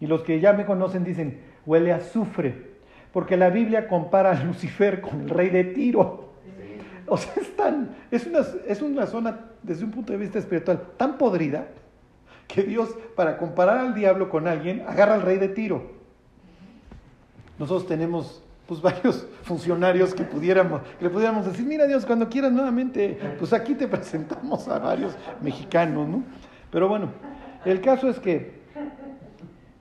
[0.00, 2.76] Y los que ya me conocen dicen, huele a azufre,
[3.12, 6.26] porque la Biblia compara a Lucifer con el rey de Tiro.
[7.06, 10.82] O sea, es, tan, es, una, es una zona, desde un punto de vista espiritual,
[10.96, 11.68] tan podrida
[12.46, 15.92] que Dios, para comparar al diablo con alguien, agarra al rey de Tiro.
[17.58, 22.52] Nosotros tenemos pues varios funcionarios que pudiéramos, que le pudiéramos decir, mira Dios, cuando quieras
[22.52, 26.24] nuevamente, pues aquí te presentamos a varios mexicanos, ¿no?
[26.70, 27.10] Pero bueno,
[27.64, 28.56] el caso es que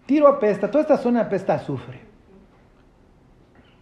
[0.06, 2.00] Tiro apesta, toda esta zona apesta azufre.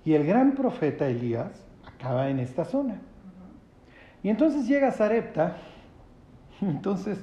[0.06, 3.01] Y el gran profeta Elías acaba en esta zona.
[4.22, 5.58] Y entonces llega Zarepta,
[6.62, 7.20] entonces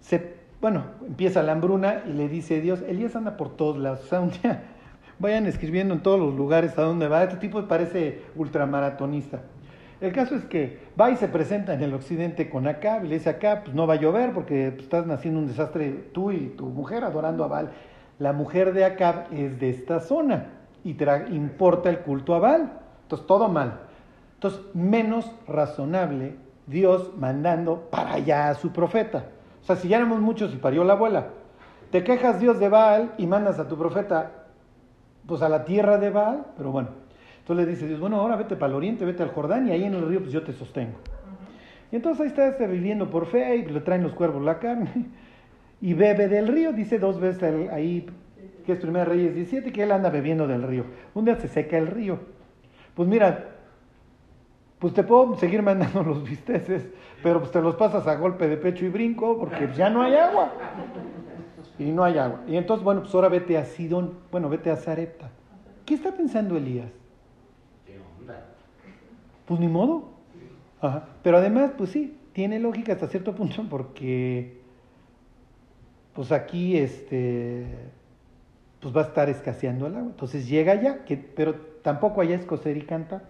[0.00, 4.08] se, bueno, empieza la hambruna y le dice Dios, Elías anda por todos lados, o
[4.08, 4.62] sea, un día
[5.22, 9.40] vayan escribiendo en todos los lugares a dónde va, este tipo parece ultramaratonista.
[10.00, 13.14] El caso es que va y se presenta en el occidente con Acab y le
[13.14, 16.48] dice acá, pues no va a llover porque pues, estás haciendo un desastre tú y
[16.48, 17.70] tu mujer adorando a Baal.
[18.18, 20.48] La mujer de Acab es de esta zona
[20.82, 20.96] y
[21.30, 22.72] importa el culto a Baal.
[23.04, 23.78] Entonces todo mal.
[24.34, 26.34] Entonces, menos razonable
[26.66, 29.26] Dios mandando para allá a su profeta.
[29.62, 31.28] O sea, si ya éramos muchos y parió la abuela,
[31.92, 34.41] te quejas Dios de Baal y mandas a tu profeta
[35.26, 36.88] pues a la tierra de Baal, pero bueno.
[37.40, 39.84] Entonces le dice Dios, bueno, ahora vete para el oriente, vete al Jordán y ahí
[39.84, 40.98] en el río pues yo te sostengo.
[41.90, 44.88] Y entonces ahí está este viviendo por fe y le traen los cuervos la carne
[45.82, 48.06] y bebe del río, dice dos veces ahí,
[48.64, 50.84] que es Primera Reyes 17, que él anda bebiendo del río.
[51.12, 52.20] Un día se seca el río.
[52.94, 53.48] Pues mira,
[54.78, 56.88] pues te puedo seguir mandando los bisteces,
[57.22, 60.14] pero pues te los pasas a golpe de pecho y brinco porque ya no hay
[60.14, 60.52] agua.
[61.82, 62.42] Y no hay agua.
[62.46, 65.30] Y entonces, bueno, pues ahora vete a Sidón, bueno, vete a Zarepta.
[65.84, 66.90] ¿Qué está pensando Elías?
[67.86, 68.44] ¿Qué onda?
[69.46, 70.10] Pues ni modo.
[70.80, 71.08] Ajá.
[71.22, 74.60] Pero además, pues sí, tiene lógica hasta cierto punto porque,
[76.14, 77.66] pues aquí, este,
[78.80, 80.10] pues va a estar escaseando el agua.
[80.10, 83.22] Entonces llega allá, que, pero tampoco allá es coser y cantar.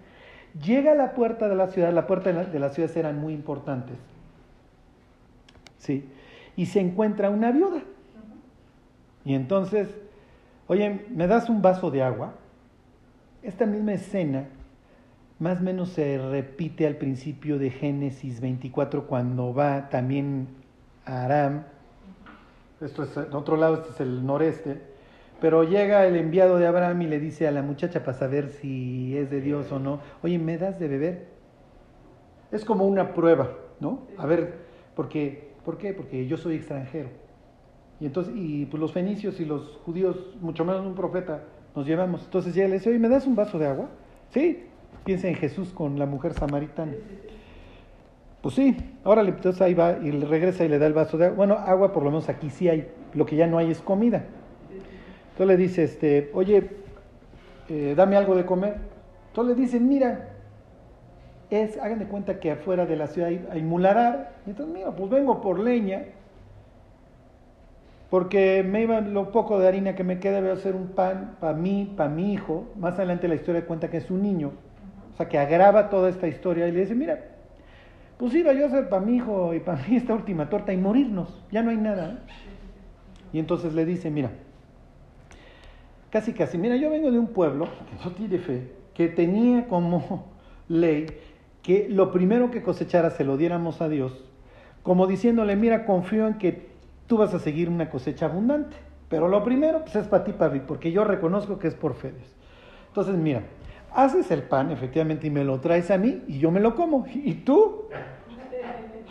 [0.61, 3.97] Llega a la puerta de la ciudad, la puerta de la, ciudad eran muy importantes.
[5.79, 6.05] ¿Sí?
[6.57, 7.83] Y se encuentra una viuda.
[9.25, 9.89] Y entonces,
[10.66, 12.35] oye, ¿me das un vaso de agua?
[13.43, 14.49] Esta misma escena
[15.39, 20.47] más o menos se repite al principio de Génesis 24 cuando va también
[21.05, 21.64] a Aram.
[22.81, 24.93] Esto es en otro lado, este es el noreste
[25.43, 29.18] pero llega el enviado de Abraham y le dice a la muchacha para saber si
[29.18, 31.27] es de Dios o no, oye, ¿me das de beber?
[32.53, 33.51] Es como una prueba,
[33.81, 34.07] ¿no?
[34.16, 34.55] A ver,
[34.95, 35.95] porque, ¿por qué?
[35.95, 37.09] Porque yo soy extranjero.
[38.01, 41.43] Y entonces, y pues los fenicios y los judíos, mucho menos un profeta,
[41.74, 42.24] nos llevamos.
[42.24, 43.88] Entonces llega y le dice, oye, ¿me das un vaso de agua?
[44.30, 44.64] Sí,
[45.05, 46.93] piensa en Jesús con la mujer samaritana.
[48.40, 51.36] Pues sí, ahora entonces ahí va y regresa y le da el vaso de agua.
[51.36, 54.24] Bueno, agua por lo menos aquí sí hay, lo que ya no hay es comida.
[55.30, 56.70] Entonces le dice, este, oye,
[57.68, 58.76] eh, dame algo de comer.
[59.28, 60.28] Entonces le dice, mira,
[61.51, 64.34] es, hagan de cuenta que afuera de la ciudad hay, hay mularar.
[64.47, 66.05] entonces, mira, pues vengo por leña,
[68.13, 71.39] porque me iba lo poco de harina que me queda, voy a hacer un pan
[71.41, 72.67] para mí, para mi hijo.
[72.77, 74.53] Más adelante la historia cuenta que es un niño,
[75.15, 77.25] o sea, que agrava toda esta historia y le dice, mira,
[78.19, 80.77] pues iba yo a hacer para mi hijo y para mí esta última torta y
[80.77, 82.23] morirnos, ya no hay nada.
[83.33, 84.31] Y entonces le dice, mira,
[86.11, 90.27] casi casi, mira, yo vengo de un pueblo que no tiene fe, que tenía como
[90.69, 91.07] ley
[91.63, 94.23] que lo primero que cosechara se lo diéramos a Dios,
[94.83, 96.72] como diciéndole, mira, confío en que
[97.13, 98.75] tú vas a seguir una cosecha abundante,
[99.11, 101.93] pero lo primero pues, es para ti, para mí, porque yo reconozco que es por
[101.93, 102.15] fe.
[102.89, 103.43] Entonces, mira,
[103.93, 107.05] haces el pan, efectivamente, y me lo traes a mí, y yo me lo como,
[107.13, 107.83] y tú,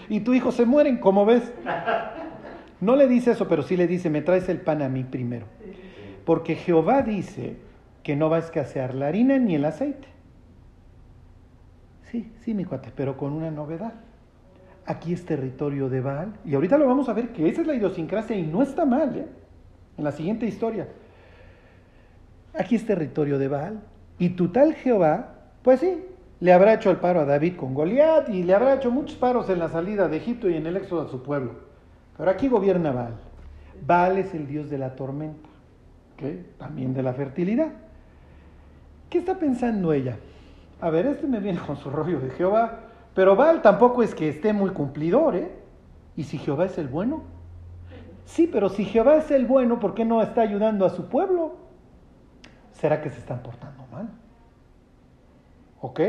[0.09, 1.53] y tu hijo se mueren, ¿cómo ves?
[2.79, 5.45] No le dice eso, pero sí le dice, me traes el pan a mí primero.
[6.25, 7.57] Porque Jehová dice
[8.01, 10.07] que no va a escasear la harina ni el aceite.
[12.09, 13.93] Sí, sí, mi cuate, pero con una novedad.
[14.85, 16.33] Aquí es territorio de Baal.
[16.45, 19.15] Y ahorita lo vamos a ver que esa es la idiosincrasia y no está mal,
[19.15, 19.27] ¿eh?
[19.97, 20.87] En la siguiente historia.
[22.53, 23.81] Aquí es territorio de Baal.
[24.17, 26.03] Y tu tal Jehová, pues sí,
[26.39, 29.49] le habrá hecho el paro a David con Goliat y le habrá hecho muchos paros
[29.49, 31.53] en la salida de Egipto y en el éxodo a su pueblo.
[32.17, 33.13] Pero aquí gobierna Baal.
[33.85, 35.49] Baal es el dios de la tormenta,
[36.57, 37.69] también de la fertilidad.
[39.09, 40.17] ¿Qué está pensando ella?
[40.79, 44.29] A ver, este me viene con su rollo de Jehová, pero Baal tampoco es que
[44.29, 45.51] esté muy cumplidor, ¿eh?
[46.15, 47.23] ¿Y si Jehová es el bueno?
[48.25, 51.55] Sí, pero si Jehová es el bueno, ¿por qué no está ayudando a su pueblo?
[52.71, 54.09] ¿Será que se están portando mal?
[55.81, 55.99] Ok.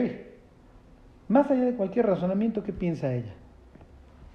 [1.29, 3.33] Más allá de cualquier razonamiento, ¿qué piensa ella?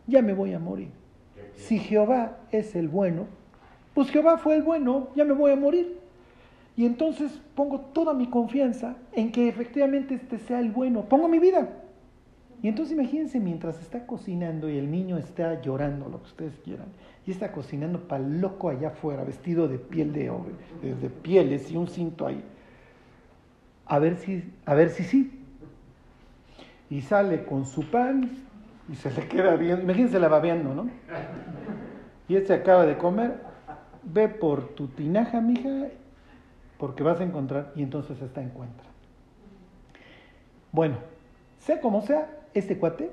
[0.07, 0.91] Ya me voy a morir.
[1.55, 3.25] Si Jehová es el bueno,
[3.93, 5.99] pues Jehová fue el bueno, ya me voy a morir.
[6.75, 11.03] Y entonces pongo toda mi confianza en que efectivamente este sea el bueno.
[11.03, 11.67] Pongo mi vida.
[12.61, 16.87] Y entonces imagínense mientras está cocinando y el niño está llorando, lo que ustedes quieran,
[17.25, 20.31] y está cocinando para loco allá afuera, vestido de piel de,
[20.81, 22.43] de, de pieles y un cinto ahí.
[23.85, 25.33] A ver si, a ver si sí.
[26.89, 28.31] Y sale con su pan
[28.89, 29.81] y se le queda bien.
[29.81, 30.89] Imagínense la babeando, ¿no?
[32.27, 33.41] Y este acaba de comer.
[34.03, 35.87] Ve por tu tinaja, mija,
[36.77, 37.71] porque vas a encontrar.
[37.75, 38.87] Y entonces esta encuentra.
[40.71, 40.95] Bueno,
[41.59, 43.11] sea como sea, este cuate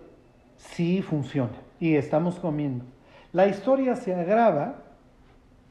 [0.56, 1.52] sí funciona.
[1.80, 2.84] Y estamos comiendo.
[3.32, 4.76] La historia se agrava.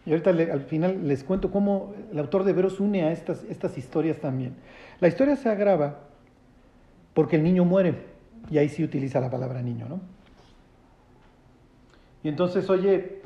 [0.06, 3.78] Y ahorita al final les cuento cómo el autor de Veros une a estas, estas
[3.78, 4.56] historias también.
[5.00, 6.00] La historia se agrava
[7.14, 7.96] porque el niño muere.
[8.52, 10.02] Y ahí sí utiliza la palabra niño, ¿no?
[12.24, 13.22] Y entonces, oye,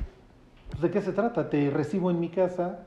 [0.70, 1.50] pues, ¿de qué se trata?
[1.50, 2.80] Te recibo en mi casa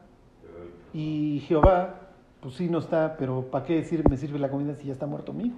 [0.93, 1.95] y Jehová,
[2.41, 5.07] pues sí no está, pero ¿para qué decir me sirve la comida si ya está
[5.07, 5.57] muerto mi hijo?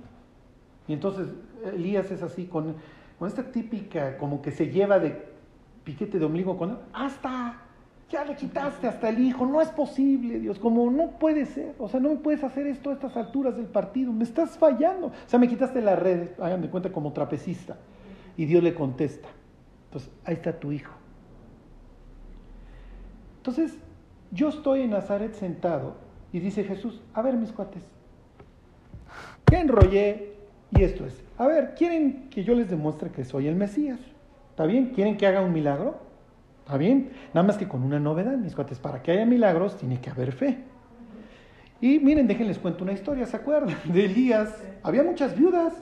[0.88, 1.28] Y entonces
[1.70, 2.76] Elías es así, con,
[3.20, 5.34] con esta típica, como que se lleva de
[5.84, 7.57] piquete de ombligo con, hasta,
[8.09, 11.89] ya le quitaste hasta el hijo, no es posible, Dios, como no puede ser, o
[11.89, 15.11] sea, no me puedes hacer esto a estas alturas del partido, me estás fallando, o
[15.26, 17.78] sea, me quitaste la red, hagan de cuenta como trapecista,
[18.38, 19.28] y Dios le contesta,
[19.86, 20.93] entonces, ahí está tu hijo.
[23.38, 23.78] Entonces,
[24.32, 25.95] yo estoy en Nazaret sentado
[26.32, 27.84] y dice Jesús, a ver mis cuates,
[29.45, 30.32] ¿qué enrollé?
[30.76, 33.99] Y esto es, a ver, ¿quieren que yo les demuestre que soy el Mesías?
[34.49, 34.88] ¿Está bien?
[34.88, 35.99] ¿Quieren que haga un milagro?
[36.65, 37.11] ¿Está bien?
[37.34, 40.32] Nada más que con una novedad, mis cuates, para que haya milagros tiene que haber
[40.32, 40.57] fe.
[41.80, 43.76] Y miren, déjenles cuento una historia, ¿se acuerdan?
[43.93, 44.63] De Elías.
[44.82, 45.74] Había muchas viudas,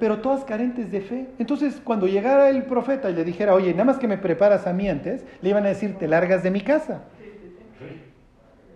[0.00, 1.28] pero todas carentes de fe.
[1.38, 4.72] Entonces, cuando llegara el profeta y le dijera, oye, nada más que me preparas a
[4.72, 7.02] mí antes, le iban a decir, te largas de mi casa.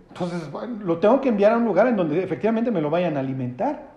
[0.09, 0.49] Entonces,
[0.85, 3.90] lo tengo que enviar a un lugar en donde efectivamente me lo vayan a alimentar.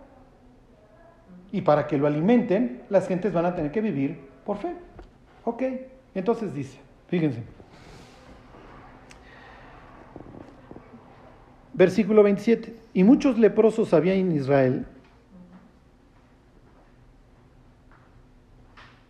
[1.55, 4.75] Y para que lo alimenten, las gentes van a tener que vivir por fe.
[5.45, 5.63] Ok,
[6.13, 7.45] entonces dice, fíjense.
[11.73, 12.75] Versículo 27.
[12.93, 14.85] Y muchos leprosos había en Israel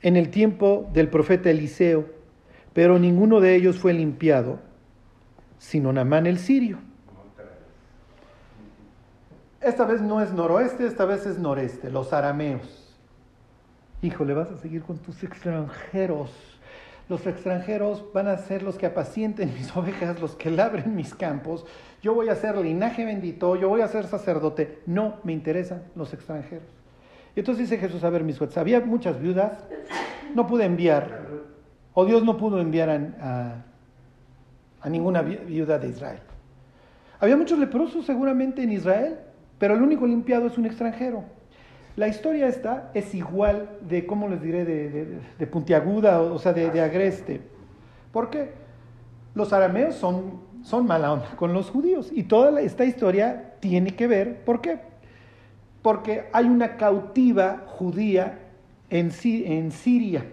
[0.02, 2.04] en el tiempo del profeta Eliseo,
[2.74, 4.60] pero ninguno de ellos fue limpiado,
[5.56, 6.76] sino Namán el sirio.
[9.64, 12.94] Esta vez no es noroeste, esta vez es noreste, los arameos.
[14.02, 16.30] Híjole, vas a seguir con tus extranjeros.
[17.08, 21.64] Los extranjeros van a ser los que apacienten mis ovejas, los que labren mis campos.
[22.02, 24.82] Yo voy a ser linaje bendito, yo voy a ser sacerdote.
[24.84, 26.68] No me interesan los extranjeros.
[27.34, 29.66] Y entonces dice Jesús, a ver, mis suetes, había muchas viudas,
[30.34, 31.26] no pude enviar,
[31.94, 33.64] o Dios no pudo enviar a,
[34.90, 36.20] ninguna viuda de Israel.
[37.18, 39.18] Había muchos leprosos seguramente en Israel,
[39.58, 41.24] pero el único limpiado es un extranjero.
[41.96, 46.80] La historia esta es igual de, ¿cómo les diré?, de, de, puntiaguda, o, sea, de,
[46.80, 47.40] agreste.
[48.12, 48.50] ¿Por qué?
[49.34, 54.06] Los arameos son, son mala onda con los judíos y toda esta historia tiene que
[54.06, 54.78] ver, ¿por qué?
[55.84, 58.38] porque hay una cautiva judía
[58.88, 60.24] en, en Siria.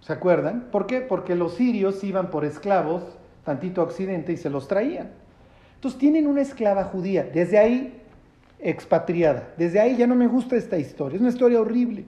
[0.00, 0.66] ¿Se acuerdan?
[0.72, 1.00] ¿Por qué?
[1.00, 3.04] Porque los sirios iban por esclavos
[3.44, 5.12] tantito a Occidente y se los traían.
[5.76, 8.01] Entonces tienen una esclava judía, desde ahí
[8.62, 9.52] expatriada.
[9.56, 12.04] Desde ahí ya no me gusta esta historia, es una historia horrible.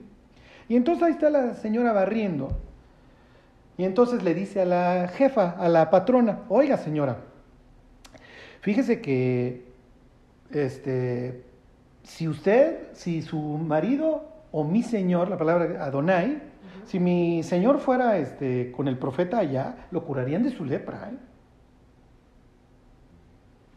[0.67, 2.57] Y entonces ahí está la señora barriendo.
[3.77, 7.17] Y entonces le dice a la jefa, a la patrona, oiga señora,
[8.61, 9.65] fíjese que
[10.49, 11.43] este,
[12.03, 16.41] si usted, si su marido o mi señor, la palabra Adonai,
[16.85, 21.11] si mi señor fuera este, con el profeta allá, lo curarían de su lepra.
[21.11, 21.17] ¿eh?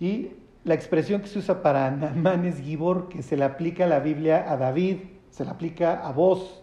[0.04, 0.30] Y
[0.68, 4.44] la expresión que se usa para Namán es Gibor, que se le aplica la Biblia
[4.50, 4.98] a David,
[5.30, 6.62] se le aplica a vos.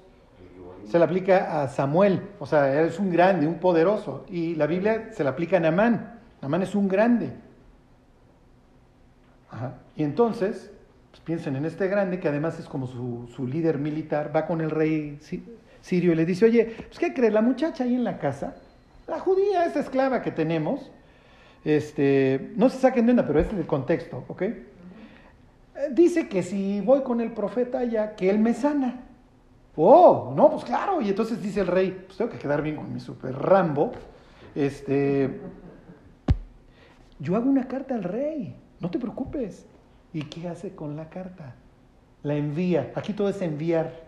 [0.86, 4.24] se le aplica a Samuel, o sea, es un grande, un poderoso.
[4.30, 6.20] Y la Biblia se le aplica a Naamán.
[6.42, 7.34] Naamán es un grande.
[9.50, 9.80] Ajá.
[9.96, 10.72] Y entonces,
[11.10, 14.62] pues piensen en este grande, que además es como su, su líder militar, va con
[14.62, 15.44] el rey si-
[15.82, 17.34] sirio y le dice, oye, pues ¿qué crees?
[17.34, 18.56] La muchacha ahí en la casa,
[19.08, 20.92] la judía, esta esclava que tenemos,
[21.66, 24.44] este, no se saquen de onda, pero este es el contexto, ¿ok?
[25.92, 29.02] Dice que si voy con el profeta allá, que él me sana.
[29.76, 31.02] Oh, no, pues claro.
[31.02, 33.92] Y entonces dice el rey, pues tengo que quedar bien con mi super Rambo.
[34.54, 35.42] Este,
[37.20, 39.66] yo hago una carta al rey, no te preocupes.
[40.14, 41.56] ¿Y qué hace con la carta?
[42.24, 42.94] La envía.
[42.96, 44.06] Aquí todo es enviar.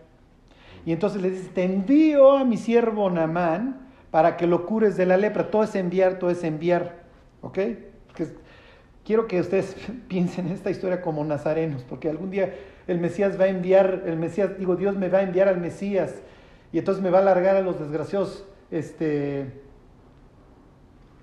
[0.86, 5.04] Y entonces le dice, te envío a mi siervo Namán para que lo cures de
[5.04, 5.50] la lepra.
[5.50, 7.07] Todo es enviar, todo es enviar.
[7.42, 7.58] ¿Ok?
[9.04, 9.74] Quiero que ustedes
[10.08, 12.54] piensen en esta historia como nazarenos, porque algún día
[12.86, 16.14] el Mesías va a enviar, el Mesías, digo, Dios me va a enviar al Mesías
[16.72, 19.46] y entonces me va a largar a los desgraciados, este,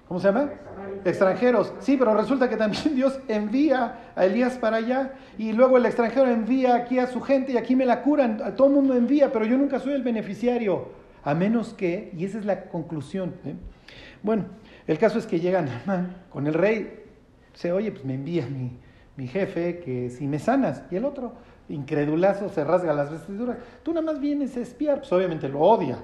[0.08, 0.52] ¿cómo se llama?
[1.04, 1.74] Extranjeros.
[1.80, 6.28] Sí, pero resulta que también Dios envía a Elías para allá y luego el extranjero
[6.30, 8.42] envía aquí a su gente y aquí me la curan.
[8.44, 10.90] A todo el mundo envía, pero yo nunca soy el beneficiario.
[11.24, 13.34] A menos que, y esa es la conclusión.
[13.46, 13.56] ¿eh?
[14.22, 14.46] Bueno,
[14.88, 17.04] el caso es que llega Naamán con el rey.
[17.54, 18.72] Dice, oye, pues me envía mi,
[19.16, 20.84] mi jefe que si me sanas.
[20.92, 21.34] Y el otro,
[21.70, 23.58] incredulazo, se rasga las vestiduras.
[23.84, 26.00] Tú nada más vienes a espiar, pues obviamente lo odia.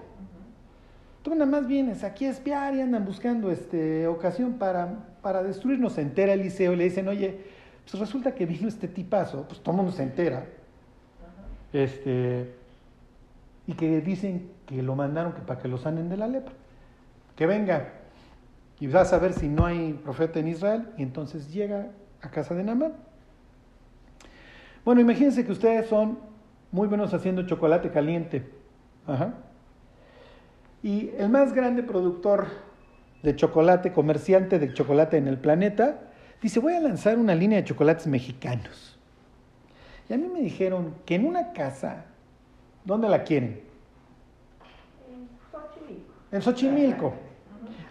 [1.22, 5.94] Tú nada más vienes aquí a espiar y andan buscando este, ocasión para, para destruirnos.
[5.94, 7.42] Se entera Eliseo y le dicen, oye,
[7.84, 10.46] pues resulta que vino este tipazo, pues todo el mundo se entera.
[11.74, 12.56] Este,
[13.68, 16.54] y que dicen que lo mandaron que para que lo sanen de la lepra.
[17.36, 18.01] Que venga
[18.82, 20.88] y vas a ver si no hay profeta en Israel.
[20.98, 22.94] Y entonces llega a casa de Namán.
[24.84, 26.18] Bueno, imagínense que ustedes son
[26.72, 28.44] muy buenos haciendo chocolate caliente.
[29.06, 29.36] Ajá.
[30.82, 32.48] Y el más grande productor
[33.22, 36.00] de chocolate, comerciante de chocolate en el planeta,
[36.42, 38.98] dice, voy a lanzar una línea de chocolates mexicanos.
[40.10, 42.06] Y a mí me dijeron que en una casa,
[42.84, 43.62] ¿dónde la quieren?
[45.52, 46.14] Xochimilco.
[46.32, 47.31] En Xochimilco.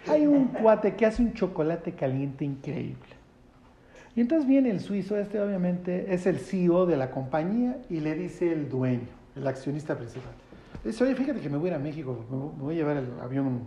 [0.07, 3.21] Hay un cuate que hace un chocolate caliente increíble.
[4.17, 8.15] Y entonces viene el suizo, este obviamente es el CEO de la compañía, y le
[8.15, 10.33] dice el dueño, el accionista principal.
[10.85, 13.09] Dice, oye, fíjate que me voy a ir a México, me voy a llevar el
[13.23, 13.61] avión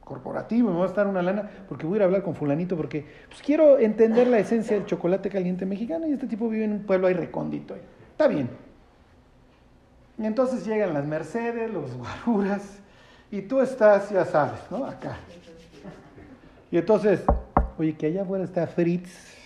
[0.00, 2.76] corporativo, me voy a estar una lana, porque voy a ir a hablar con fulanito,
[2.76, 6.72] porque pues, quiero entender la esencia del chocolate caliente mexicano, y este tipo vive en
[6.72, 7.74] un pueblo ahí recóndito.
[8.12, 8.48] Está bien.
[10.16, 11.94] Y entonces llegan las Mercedes, los
[12.26, 12.78] guaruras,
[13.30, 14.86] y tú estás, ya sabes, ¿no?
[14.86, 15.18] Acá.
[16.74, 17.22] Y entonces,
[17.78, 19.36] oye, que allá afuera está Fritz,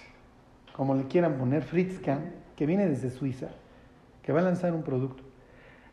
[0.75, 3.49] como le quieran poner, Fritzkan, que viene desde Suiza,
[4.23, 5.25] que va a lanzar un producto.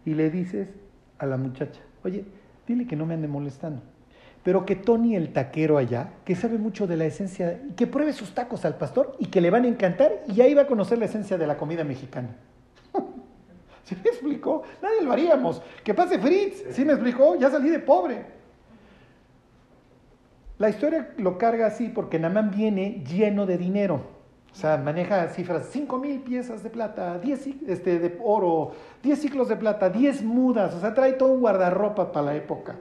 [0.05, 0.69] Y le dices
[1.17, 2.23] a la muchacha, oye,
[2.65, 3.81] dile que no me ande molestando.
[4.43, 8.33] Pero que Tony, el taquero allá, que sabe mucho de la esencia, que pruebe sus
[8.33, 11.03] tacos al pastor y que le van a encantar y ahí va a conocer la
[11.03, 12.29] esencia de la comida mexicana.
[13.83, 14.63] ¿Sí me explicó?
[14.81, 15.61] Nadie lo haríamos.
[15.83, 16.63] Que pase Fritz.
[16.73, 17.35] ¿Sí me explicó?
[17.37, 18.34] Ya salí de pobre.
[20.57, 24.13] La historia lo carga así porque Namán viene lleno de dinero.
[24.51, 28.71] O sea, maneja cifras, 5 mil piezas de plata, 10 ci- este, de oro,
[29.03, 30.73] 10 ciclos de plata, 10 mudas.
[30.73, 32.77] O sea, trae todo un guardarropa para la época.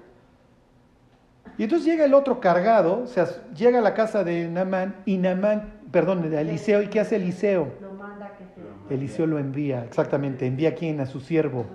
[1.59, 5.19] Y entonces llega el otro cargado, o sea, llega a la casa de Namán y
[5.19, 6.81] Namán, perdón, de Eliseo.
[6.81, 7.69] ¿Y qué hace Eliseo?
[7.81, 8.95] Lo manda que se...
[8.95, 11.67] Eliseo lo envía, exactamente, envía a quién, a su siervo,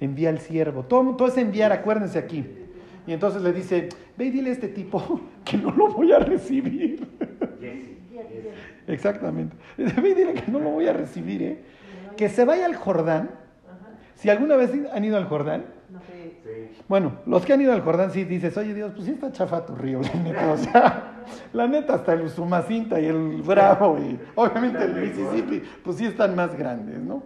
[0.00, 2.46] envía al siervo, todo, todo es enviar, acuérdense aquí.
[3.08, 3.88] Y entonces le dice,
[4.18, 7.08] ve y dile a este tipo que no lo voy a recibir.
[7.58, 8.52] Jesse, Jesse.
[8.86, 9.56] Exactamente.
[9.78, 11.58] Ve y dile que no lo voy a recibir, ¿eh?
[12.18, 13.30] Que se vaya al Jordán.
[14.14, 16.36] Si alguna vez han ido al Jordán, No sé.
[16.44, 16.82] Sí.
[16.86, 19.64] bueno, los que han ido al Jordán sí dices, oye Dios, pues sí está chafa
[19.64, 21.12] tu río, la neta, o sea,
[21.54, 26.34] la neta hasta el Usumacinta y el Bravo y obviamente el Mississippi, pues sí están
[26.36, 27.22] más grandes, ¿no?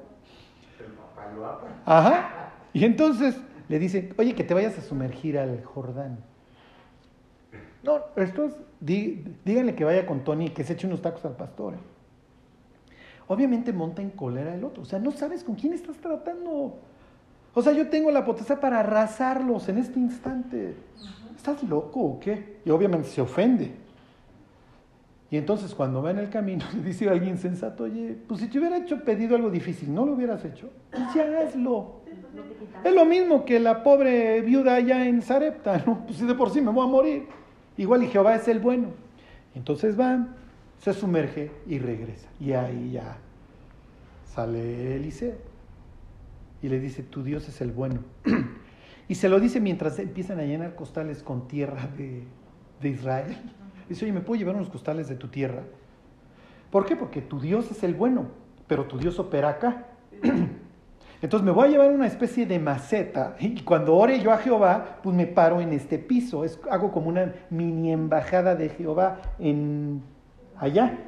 [0.78, 1.66] El papaloapa.
[1.86, 2.52] Ajá.
[2.72, 3.40] Y entonces
[3.72, 6.18] le dice, oye, que te vayas a sumergir al Jordán.
[7.82, 11.24] No, esto es, dí- díganle que vaya con Tony y que se eche unos tacos
[11.24, 11.72] al pastor.
[11.72, 11.78] ¿eh?
[13.28, 14.82] Obviamente monta en cólera el otro.
[14.82, 16.80] O sea, no sabes con quién estás tratando.
[17.54, 20.74] O sea, yo tengo la potestad para arrasarlos en este instante.
[21.34, 22.58] ¿Estás loco o qué?
[22.66, 23.72] Y obviamente se ofende.
[25.32, 28.48] Y entonces cuando va en el camino le dice a alguien sensato, oye, pues si
[28.48, 30.70] te hubiera hecho pedido algo difícil, ¿no lo hubieras hecho?
[30.90, 32.02] Pues ya hazlo.
[32.84, 36.04] Es lo mismo que la pobre viuda allá en Sarepta, ¿no?
[36.04, 37.26] Pues si de por sí me voy a morir.
[37.78, 38.88] Igual y Jehová es el bueno.
[39.54, 40.28] Entonces va,
[40.78, 42.28] se sumerge y regresa.
[42.38, 43.16] Y ahí ya
[44.34, 45.36] sale Eliseo.
[46.60, 48.00] Y le dice, tu Dios es el bueno.
[49.08, 52.22] Y se lo dice mientras empiezan a llenar costales con tierra de,
[52.80, 53.36] de Israel.
[53.92, 55.64] Dice, oye, ¿me puedo llevar unos costales de tu tierra?
[56.70, 56.96] ¿Por qué?
[56.96, 58.28] Porque tu Dios es el bueno,
[58.66, 59.88] pero tu Dios opera acá.
[61.20, 64.98] Entonces me voy a llevar una especie de maceta y cuando ore yo a Jehová,
[65.02, 66.42] pues me paro en este piso.
[66.42, 70.02] Es, hago como una mini embajada de Jehová en
[70.56, 70.98] allá.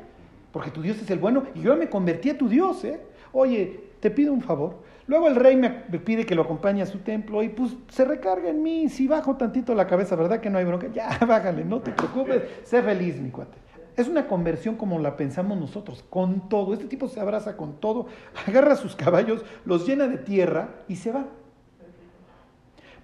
[0.53, 2.85] Porque tu Dios es el bueno y yo me convertí a tu Dios.
[2.85, 3.01] ¿eh?
[3.32, 4.80] Oye, te pido un favor.
[5.07, 8.50] Luego el rey me pide que lo acompañe a su templo y pues se recarga
[8.50, 8.90] en mí.
[8.90, 10.88] Si bajo tantito la cabeza, ¿verdad que no hay bronca?
[10.92, 12.42] Ya, bájale, no te preocupes.
[12.64, 13.57] Sé feliz, mi cuate.
[13.96, 16.74] Es una conversión como la pensamos nosotros, con todo.
[16.74, 18.09] Este tipo se abraza con todo,
[18.46, 21.24] agarra sus caballos, los llena de tierra y se va.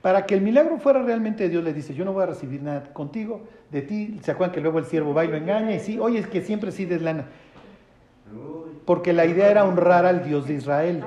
[0.03, 2.61] Para que el milagro fuera realmente de Dios, le dice, yo no voy a recibir
[2.63, 3.41] nada contigo,
[3.71, 4.19] de ti.
[4.23, 5.75] ¿Se acuerdan que luego el siervo va y lo engaña?
[5.75, 7.25] Y sí, oye, es que siempre sí des lana.
[8.91, 11.05] Porque la idea era honrar al Dios de Israel.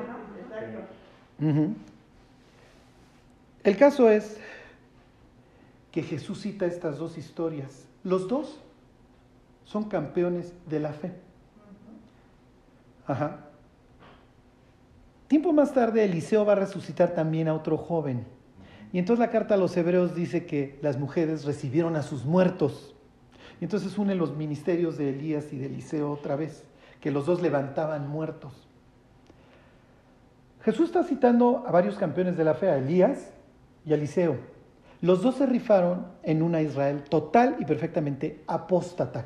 [3.62, 4.38] El caso es
[5.92, 7.86] que Jesús cita estas dos historias.
[8.06, 8.58] Los dos
[9.66, 11.12] son campeones de la fe.
[13.06, 13.48] Ajá.
[15.28, 18.24] Tiempo más tarde, Eliseo va a resucitar también a otro joven.
[18.94, 22.96] Y entonces la carta a los hebreos dice que las mujeres recibieron a sus muertos.
[23.60, 26.64] Y entonces une los ministerios de Elías y de Eliseo otra vez,
[27.04, 28.54] que los dos levantaban muertos.
[30.62, 33.34] Jesús está citando a varios campeones de la fe, a Elías
[33.86, 34.38] y a Eliseo.
[35.01, 39.26] Los dos se rifaron en una Israel total y perfectamente apóstata.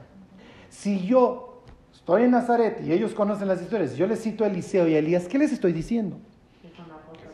[0.70, 1.62] Si yo
[1.94, 4.98] estoy en Nazaret y ellos conocen las historias, yo les cito a Eliseo y a
[4.98, 6.18] Elías, ¿qué les estoy diciendo?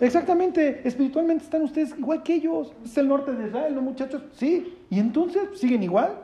[0.02, 2.74] Exactamente, espiritualmente están ustedes igual que ellos.
[2.84, 4.22] Es el norte de Israel, ¿no, muchachos?
[4.34, 4.78] Sí.
[4.90, 6.18] ¿Y entonces siguen igual?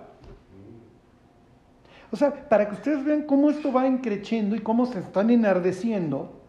[2.11, 6.39] O sea, para que ustedes vean cómo esto va increciendo y cómo se están enardeciendo.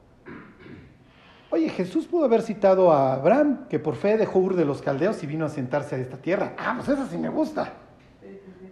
[1.51, 5.23] Oye, Jesús pudo haber citado a Abraham, que por fe dejó Ur de los caldeos
[5.23, 6.55] y vino a sentarse a esta tierra.
[6.57, 7.73] Ah, pues esa sí me gusta.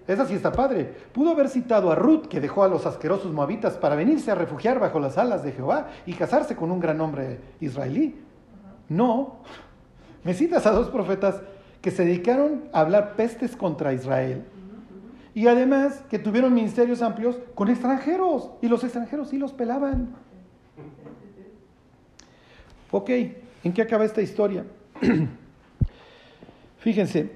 [0.06, 0.90] Esa sí está padre.
[1.12, 4.78] Pudo haber citado a Ruth, que dejó a los asquerosos moabitas para venirse a refugiar
[4.78, 8.18] bajo las alas de Jehová y casarse con un gran hombre israelí.
[8.88, 9.40] No.
[10.24, 11.42] Me citas a dos profetas
[11.82, 14.44] que se dedicaron a hablar pestes contra Israel.
[15.38, 18.50] Y además que tuvieron ministerios amplios con extranjeros.
[18.60, 20.08] Y los extranjeros sí los pelaban.
[22.90, 23.10] Ok,
[23.62, 24.64] ¿en qué acaba esta historia?
[26.78, 27.30] Fíjense,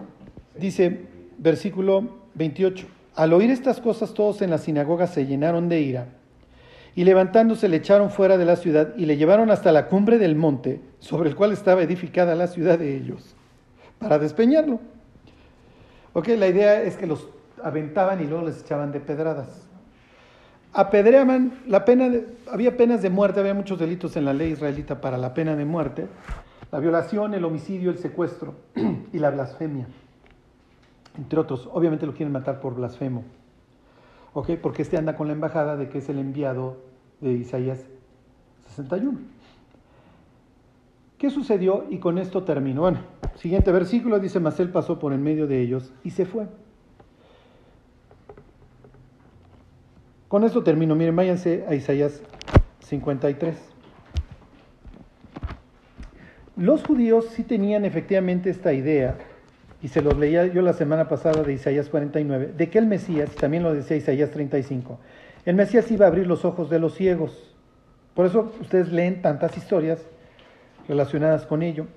[0.59, 1.07] dice
[1.39, 2.89] versículo 28.
[3.15, 6.09] Al oír estas cosas todos en la sinagoga se llenaron de ira
[6.97, 10.35] y levantándose le echaron fuera de la ciudad y le llevaron hasta la cumbre del
[10.35, 13.37] monte sobre el cual estaba edificada la ciudad de ellos
[14.01, 14.81] para despeñarlo.
[16.15, 17.29] Ok, la idea es que los
[17.63, 19.67] aventaban y luego les echaban de pedradas.
[20.73, 22.11] Apedreaban, la pena
[22.51, 25.65] había penas de muerte, había muchos delitos en la ley israelita para la pena de
[25.65, 26.07] muerte,
[26.71, 28.55] la violación, el homicidio, el secuestro
[29.13, 29.87] y la blasfemia
[31.17, 31.69] entre otros.
[31.73, 33.25] Obviamente lo quieren matar por blasfemo.
[34.35, 34.53] ¿Ok?
[34.63, 36.79] Porque este anda con la embajada de que es el enviado
[37.21, 37.85] de Isaías
[38.69, 39.19] 61.
[41.19, 41.85] ¿Qué sucedió?
[41.91, 42.83] Y con esto terminó.
[42.83, 43.01] Bueno,
[43.37, 46.47] siguiente versículo dice, mas él pasó por en medio de ellos y se fue.
[50.33, 50.95] Con esto termino.
[50.95, 52.23] Miren, váyanse a Isaías
[52.87, 53.55] 53.
[56.57, 59.19] Los judíos sí tenían efectivamente esta idea
[59.83, 63.29] y se los leía yo la semana pasada de Isaías 49, de que el Mesías,
[63.35, 64.99] también lo decía Isaías 35,
[65.45, 67.55] el Mesías iba a abrir los ojos de los ciegos.
[68.15, 70.01] Por eso ustedes leen tantas historias
[70.89, 71.89] relacionadas con ello.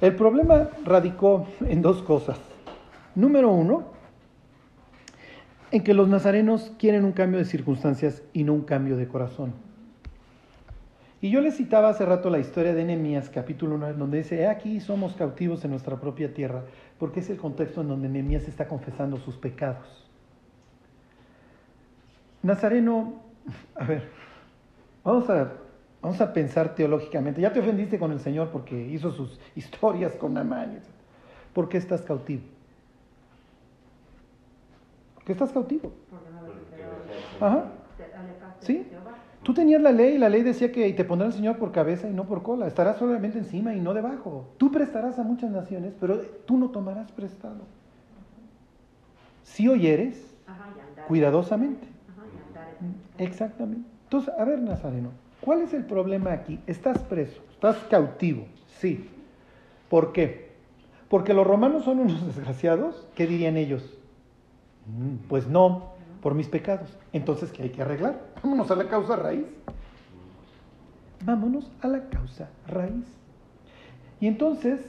[0.00, 2.38] El problema radicó en dos cosas.
[3.14, 3.91] Número uno,
[5.72, 9.54] en que los nazarenos quieren un cambio de circunstancias y no un cambio de corazón.
[11.22, 14.80] Y yo les citaba hace rato la historia de Nehemías, capítulo 9, donde dice, aquí
[14.80, 16.64] somos cautivos en nuestra propia tierra,
[16.98, 20.10] porque es el contexto en donde Nehemías está confesando sus pecados.
[22.42, 23.22] Nazareno,
[23.74, 24.10] a ver,
[25.02, 25.52] vamos a,
[26.02, 27.40] vamos a pensar teológicamente.
[27.40, 30.80] Ya te ofendiste con el Señor porque hizo sus historias con Namán.
[31.54, 32.42] ¿Por qué estás cautivo?
[35.22, 35.92] ¿Por qué estás cautivo?
[37.40, 37.66] Ajá.
[38.58, 38.88] ¿Sí?
[39.44, 42.08] Tú tenías la ley y la ley decía que te pondrá el Señor por cabeza
[42.08, 42.66] y no por cola.
[42.66, 44.48] Estarás solamente encima y no debajo.
[44.56, 47.60] Tú prestarás a muchas naciones, pero tú no tomarás prestado.
[49.44, 50.34] Si oyeres,
[51.06, 51.86] cuidadosamente.
[53.18, 53.88] Exactamente.
[54.04, 55.10] Entonces, a ver, Nazareno,
[55.40, 56.58] ¿cuál es el problema aquí?
[56.66, 58.46] Estás preso, estás cautivo,
[58.80, 59.08] sí.
[59.88, 60.50] ¿Por qué?
[61.08, 63.06] Porque los romanos son unos desgraciados.
[63.14, 64.01] ¿Qué dirían ellos?
[64.86, 66.96] Mm, pues no, por mis pecados.
[67.12, 68.20] Entonces, ¿qué hay que arreglar?
[68.42, 69.46] Vámonos a la causa raíz.
[71.24, 73.06] Vámonos a la causa raíz.
[74.20, 74.80] Y entonces,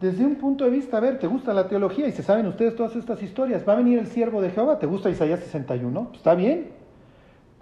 [0.00, 2.06] desde un punto de vista, a ver, ¿te gusta la teología?
[2.08, 3.68] Y se saben ustedes todas estas historias.
[3.68, 6.04] Va a venir el siervo de Jehová, ¿te gusta Isaías 61?
[6.04, 6.70] Pues está bien.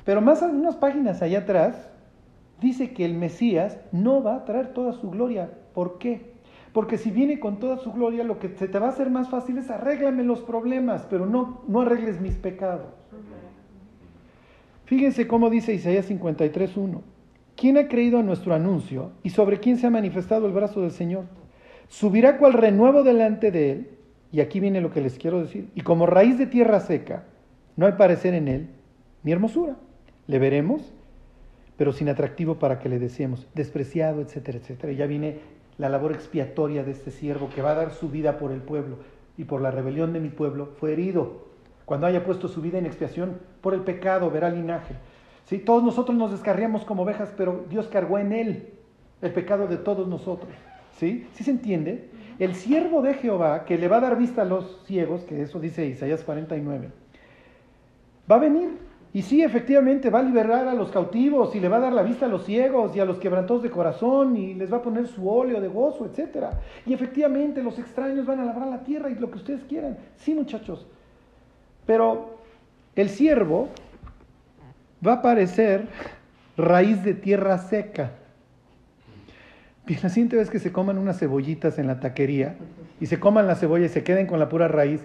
[0.04, 1.90] Pero más unas páginas allá atrás,
[2.60, 5.50] dice que el Mesías no va a traer toda su gloria.
[5.74, 6.37] ¿Por qué?
[6.78, 9.28] Porque si viene con toda su gloria, lo que se te va a hacer más
[9.28, 12.86] fácil es arréglame los problemas, pero no, no arregles mis pecados.
[14.84, 17.00] Fíjense cómo dice Isaías 53.1.
[17.56, 20.92] ¿Quién ha creído a nuestro anuncio y sobre quién se ha manifestado el brazo del
[20.92, 21.24] Señor?
[21.88, 23.90] Subirá cual renuevo delante de él,
[24.30, 27.24] y aquí viene lo que les quiero decir, y como raíz de tierra seca,
[27.74, 28.68] no hay parecer en él
[29.24, 29.74] ni hermosura.
[30.28, 30.94] Le veremos,
[31.76, 34.92] pero sin atractivo para que le deseemos, despreciado, etcétera, etcétera.
[34.92, 38.52] Ya viene la labor expiatoria de este siervo que va a dar su vida por
[38.52, 38.96] el pueblo
[39.36, 41.46] y por la rebelión de mi pueblo fue herido.
[41.84, 44.94] Cuando haya puesto su vida en expiación por el pecado, verá linaje.
[45.46, 45.58] ¿Sí?
[45.58, 48.74] Todos nosotros nos descarriamos como ovejas, pero Dios cargó en él
[49.22, 50.52] el pecado de todos nosotros.
[50.98, 51.26] ¿Sí?
[51.32, 52.10] ¿Sí se entiende?
[52.38, 55.60] El siervo de Jehová, que le va a dar vista a los ciegos, que eso
[55.60, 56.90] dice Isaías 49,
[58.30, 61.78] va a venir y sí, efectivamente, va a liberar a los cautivos y le va
[61.78, 64.70] a dar la vista a los ciegos y a los quebrantados de corazón y les
[64.70, 66.48] va a poner su óleo de gozo, etc.
[66.84, 69.96] Y efectivamente, los extraños van a labrar la tierra y lo que ustedes quieran.
[70.18, 70.86] Sí, muchachos.
[71.86, 72.38] Pero
[72.96, 73.68] el siervo
[75.04, 75.86] va a parecer
[76.58, 78.10] raíz de tierra seca.
[79.86, 82.56] Bien, la siguiente vez que se coman unas cebollitas en la taquería
[83.00, 85.00] y se coman la cebolla y se queden con la pura raíz,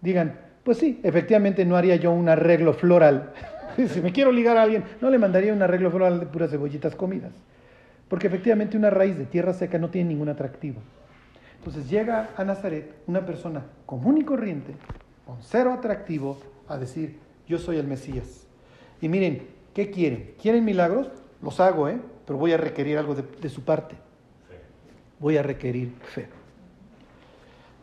[0.00, 3.32] digan, pues sí, efectivamente no haría yo un arreglo floral.
[3.88, 6.96] si me quiero ligar a alguien, no le mandaría un arreglo floral de puras cebollitas
[6.96, 7.30] comidas.
[8.08, 10.80] Porque efectivamente una raíz de tierra seca no tiene ningún atractivo.
[11.58, 14.74] Entonces llega a Nazaret una persona común y corriente,
[15.24, 18.48] con cero atractivo, a decir, yo soy el Mesías.
[19.00, 20.34] Y miren, ¿qué quieren?
[20.42, 21.08] ¿Quieren milagros?
[21.42, 22.00] Los hago, ¿eh?
[22.26, 23.94] Pero voy a requerir algo de, de su parte.
[25.20, 26.26] Voy a requerir fe.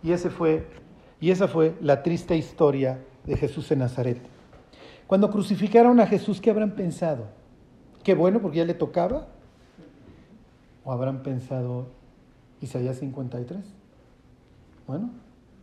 [0.03, 0.82] Y ese fue
[1.23, 4.17] y esa fue la triste historia de Jesús en Nazaret.
[5.07, 7.27] Cuando crucificaron a Jesús, ¿qué habrán pensado?
[8.03, 9.27] Qué bueno porque ya le tocaba.
[10.83, 11.87] ¿O habrán pensado
[12.59, 13.57] Isaías 53?
[14.85, 15.11] Bueno,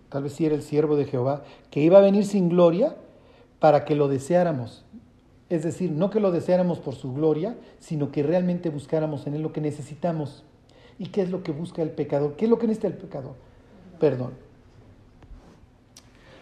[0.09, 2.97] tal vez sí era el siervo de Jehová, que iba a venir sin gloria
[3.59, 4.87] para que lo deseáramos.
[5.51, 9.43] Es decir, no que lo deseáramos por su gloria, sino que realmente buscáramos en él
[9.43, 10.43] lo que necesitamos.
[10.99, 12.35] ¿Y qué es lo que busca el pecador?
[12.37, 13.35] ¿Qué es lo que necesita el pecador?
[13.99, 14.49] Perdón.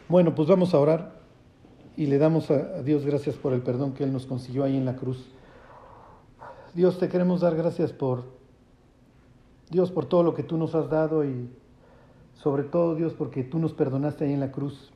[0.09, 1.21] Bueno, pues vamos a orar
[1.95, 4.87] y le damos a Dios gracias por el perdón que Él nos consiguió ahí en
[4.87, 5.29] la cruz.
[6.73, 8.25] Dios, te queremos dar gracias por,
[9.69, 11.51] Dios, por todo lo que tú nos has dado y
[12.33, 14.93] sobre todo, Dios, porque tú nos perdonaste ahí en la cruz,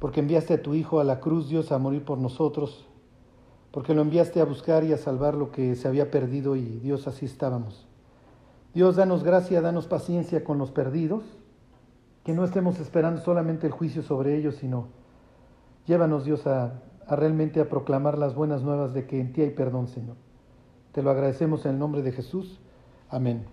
[0.00, 2.86] porque enviaste a tu Hijo a la cruz, Dios, a morir por nosotros,
[3.70, 7.06] porque lo enviaste a buscar y a salvar lo que se había perdido y Dios,
[7.06, 7.86] así estábamos.
[8.74, 11.22] Dios, danos gracia, danos paciencia con los perdidos
[12.24, 14.88] que no estemos esperando solamente el juicio sobre ellos, sino
[15.86, 19.88] llévanos Dios a, realmente a proclamar las buenas nuevas de que en ti hay perdón,
[19.88, 20.16] Señor.
[20.92, 22.60] Te lo agradecemos en el nombre de Jesús.
[23.10, 23.44] Amén.